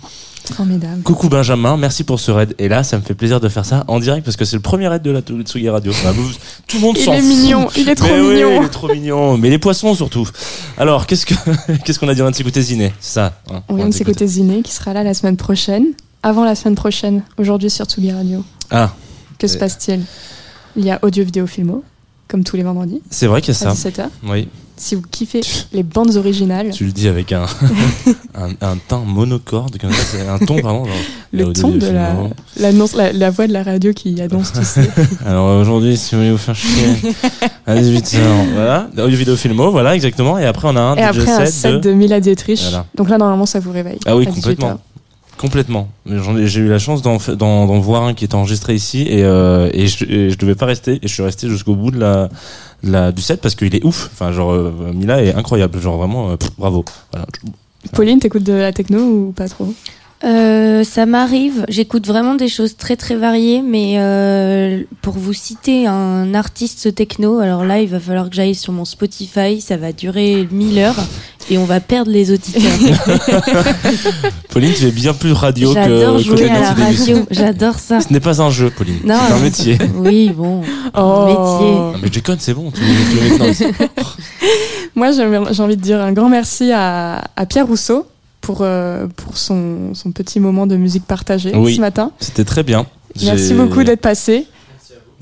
[0.53, 1.03] Formidable.
[1.03, 2.55] coucou Benjamin, merci pour ce raid.
[2.59, 4.63] Et là, ça me fait plaisir de faire ça en direct parce que c'est le
[4.63, 5.93] premier raid de la Tsugi Radio.
[6.05, 6.13] Bah,
[6.67, 7.25] tout le monde Il est fout.
[7.29, 8.61] mignon, il est trop Mais oui, mignon.
[8.61, 9.39] il est trop mignon.
[9.39, 10.29] Mais les poissons surtout.
[10.77, 11.35] Alors, qu'est-ce que
[11.85, 12.21] qu'est-ce qu'on a dit?
[12.23, 14.93] On vient de s'écouter Ziné, c'est ça hein, On vient de s'écouter Ziné qui sera
[14.93, 15.85] là la semaine prochaine.
[16.25, 18.45] Avant la semaine prochaine, aujourd'hui sur Tsugi Radio.
[18.71, 18.93] Ah,
[19.39, 19.61] Que se Euh.
[19.61, 20.01] passe-t-il?
[20.77, 21.85] Il y a audio, vidéo, filmo,
[22.29, 23.73] comme tous les vendredis, c'est vrai qu'il y a ça.
[23.73, 24.07] 17h.
[24.25, 24.49] Oui,
[24.83, 25.43] Si vous kiffez
[25.73, 27.47] les bandes originales, tu le dis avec un
[28.35, 30.85] un, un ton monocorde comme ça, c'est un ton vraiment.
[30.85, 30.95] Genre,
[31.33, 32.17] le ton de la,
[32.59, 34.81] la, la voix de la radio qui annonce tout ça.
[35.25, 36.97] Alors aujourd'hui, si vous voulez vous faire chier
[37.67, 38.19] à 18h,
[38.55, 40.37] voilà, audio vidéo filmo, voilà exactement.
[40.37, 41.79] Et après on a un Et DJ après, un set set de...
[41.79, 42.61] de Mila Dietrich.
[42.63, 42.85] Voilà.
[42.97, 44.01] Donc là, normalement, ça vous réveille.
[44.05, 44.81] Ah oui, à 18 complètement.
[45.43, 45.89] Complètement.
[46.07, 50.37] J'ai eu la chance d'en voir un qui était enregistré ici et, euh, je, et
[50.37, 51.99] devais pas rester et je suis resté jusqu'au bout de
[52.85, 54.09] la, du set parce qu'il est ouf.
[54.13, 55.81] Enfin genre euh, Mila est incroyable.
[55.81, 56.85] Genre vraiment euh, bravo.
[57.93, 59.75] Pauline, t'écoutes de la techno ou pas trop?
[60.25, 61.65] Euh, ça m'arrive.
[61.69, 67.41] J'écoute vraiment des choses très très variées, mais euh, pour vous citer un artiste techno,
[67.41, 69.61] alors là, il va falloir que j'aille sur mon Spotify.
[69.61, 70.95] Ça va durer 1000 heures
[71.51, 72.63] et on va perdre les auditeurs.
[74.51, 77.19] Pauline, tu es bien plus radio que, J'adore que jouer à la radio.
[77.31, 78.01] J'adore ça.
[78.01, 78.99] Ce n'est pas un jeu, Pauline.
[79.05, 79.79] Non, C'est un métier.
[79.97, 80.61] Oui, bon.
[80.61, 80.71] métier.
[80.95, 82.71] Non, mais J-Con, c'est bon.
[82.71, 83.73] Tu, tu- non, c'est-
[84.95, 88.07] Moi, j'ai j'ai envie de dire un grand merci à, à Pierre Rousseau
[88.43, 91.77] pour, euh, pour son, son petit moment de musique partagée Oui.
[91.77, 92.11] ce matin.
[92.21, 92.85] C'était très bien.
[93.23, 94.47] Merci beaucoup d'être passé.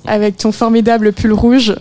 [0.07, 1.77] Avec ton formidable pull rouge.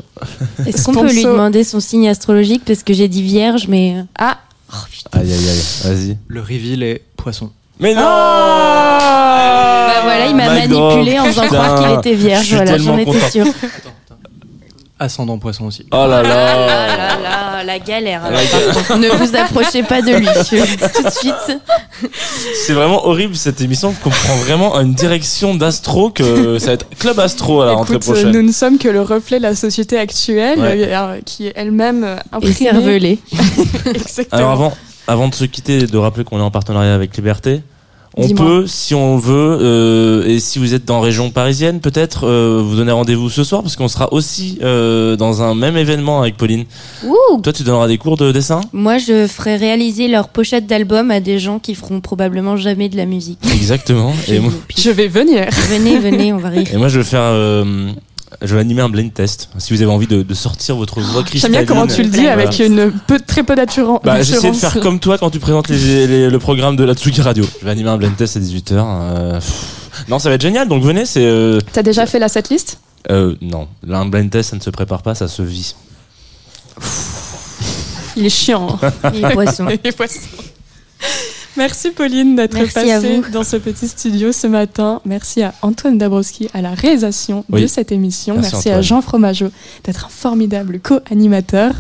[0.68, 4.04] Est-ce qu'on peut lui demander son signe astrologique parce que j'ai dit vierge, mais euh,
[4.20, 4.38] Ah
[4.74, 4.76] oh.
[5.14, 5.64] Aïe aïe aïe.
[5.86, 6.18] Vas-y.
[6.28, 7.50] Le reveal est poisson.
[7.80, 8.02] Mais non.
[8.02, 12.54] Bah voilà, il m'a manipulé en faisant croire qu'il était vierge.
[12.54, 13.46] Voilà, j'en étais sûre.
[15.02, 15.86] Ascendant poisson aussi.
[15.92, 16.58] Oh là Ah là.
[16.68, 18.22] là là, la galère.
[18.30, 20.26] La ne vous approchez pas de lui.
[20.52, 21.58] Je le dis tout de suite.
[22.66, 26.90] C'est vraiment horrible cette émission qu'on prend vraiment une direction d'astro que ça va être
[26.98, 28.32] club astro à la rentrée Écoute, euh, prochaine.
[28.32, 30.90] nous ne sommes que le reflet de la société actuelle, Ouais.
[30.94, 32.54] euh, qui est elle-même euh, Et imprimée.
[32.54, 33.20] cervelé.
[33.86, 34.38] Exactement.
[34.38, 34.74] Alors avant,
[35.08, 37.62] avant de se quitter, de rappeler qu'on est en partenariat avec Liberté.
[38.22, 42.62] On peut, si on veut, euh, et si vous êtes dans région parisienne, peut-être euh,
[42.64, 46.36] vous donner rendez-vous ce soir parce qu'on sera aussi euh, dans un même événement avec
[46.36, 46.66] Pauline.
[47.06, 47.42] Ouh.
[47.42, 48.62] Toi, tu donneras des cours de dessin?
[48.74, 52.98] Moi, je ferai réaliser leur pochette d'album à des gens qui feront probablement jamais de
[52.98, 53.40] la musique.
[53.54, 54.14] Exactement.
[54.28, 55.48] et, moi, Je vais venir.
[55.70, 56.68] Venez, venez, on va rire.
[56.74, 57.92] et moi, je vais faire, euh,
[58.42, 59.50] je vais animer un blind test.
[59.58, 61.58] Si vous avez envie de, de sortir votre voix J'aime cristalline.
[61.58, 62.34] bien comment tu le dis Voilà.
[62.34, 64.00] avec une peu, très peu d'assurance.
[64.04, 66.94] Bah, j'essaie de faire comme toi quand tu présentes les- les- le programme de la
[66.94, 67.46] Tsugi Radio.
[67.60, 68.74] Je vais animer un blind test à 18h.
[68.78, 69.40] euh.
[70.08, 70.68] Non, ça va être génial.
[70.68, 71.26] Donc venez, c'est.
[71.26, 72.80] Euh, T'as déjà fait la setlist?
[73.12, 75.76] Euh, non, là, un blind test, ça ne se prépare pas, ça se vit.
[78.16, 78.80] Il est chiant.
[78.82, 79.12] hein.
[79.14, 79.66] Les poissons.
[79.84, 80.20] Les poissons.
[81.60, 85.02] Merci Pauline d'être passée dans ce petit studio ce matin.
[85.06, 87.62] Merci à Antoine Dabrowski à la réalisation Oui.
[87.64, 88.36] de cette émission.
[88.36, 88.82] Merci, Merci, à.
[88.82, 89.50] Jean Fromageau
[89.84, 91.74] d'être un formidable co-animateur.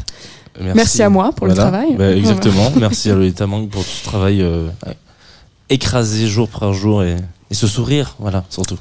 [0.59, 1.95] Merci à moi pour le travail.
[1.97, 2.71] Bah, exactement.
[2.75, 4.67] Merci à Lolita Mang pour tout ce travail euh,
[5.69, 7.15] écrasé jour par jour et,
[7.49, 8.77] et ce sourire, voilà, surtout.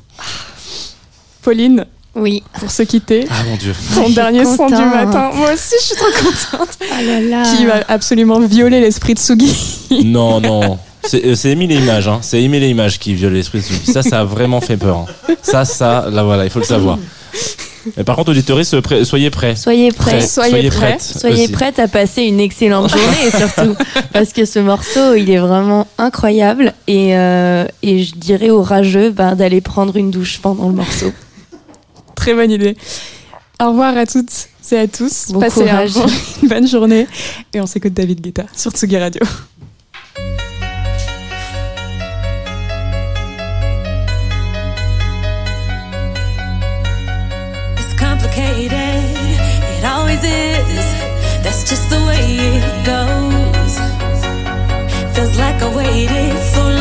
[1.43, 2.43] Pauline, Oui.
[2.59, 3.73] pour se quitter, Ah mon dieu.
[3.95, 5.31] ton dernier son du matin.
[5.33, 6.77] Moi aussi, je suis trop contente.
[6.93, 7.43] Ah là là.
[7.57, 9.55] Qui va absolument violer l'esprit de Sugi.
[10.05, 10.77] non, non.
[11.05, 12.19] C'est euh, c'est aimer les images, hein.
[12.23, 13.93] C'est aimer les images qui violent l'esprit de Sugi.
[13.93, 14.99] Ça, ça a vraiment fait peur.
[14.99, 15.35] hein.
[15.43, 16.99] Ça, ça, là voilà, il faut le savoir.
[17.97, 19.57] Mais par contre, auditeurs, soyez prêts.
[19.57, 20.19] Soyez prêts.
[20.19, 20.21] Prêts.
[20.27, 20.79] Soyez prêts.
[20.79, 21.53] prêtes Soyez aussi.
[21.53, 23.75] prêtes à passer une excellente journée surtout
[24.13, 29.11] parce que ce morceau il est vraiment incroyable et, euh, et je dirais aux rageux
[29.11, 31.13] ben, d'aller prendre une douche pendant le morceau.
[32.15, 32.77] Très bonne idée.
[33.63, 35.29] Au revoir à toutes et à tous.
[35.31, 35.93] Bon Passez un courage.
[35.95, 36.07] bon-
[36.43, 37.07] une bonne journée.
[37.55, 39.23] Et on s'écoute David Guetta sur Tsugi Radio.
[51.69, 52.25] just the way
[52.57, 53.75] it goes.
[55.15, 56.78] Feels like I waited so long.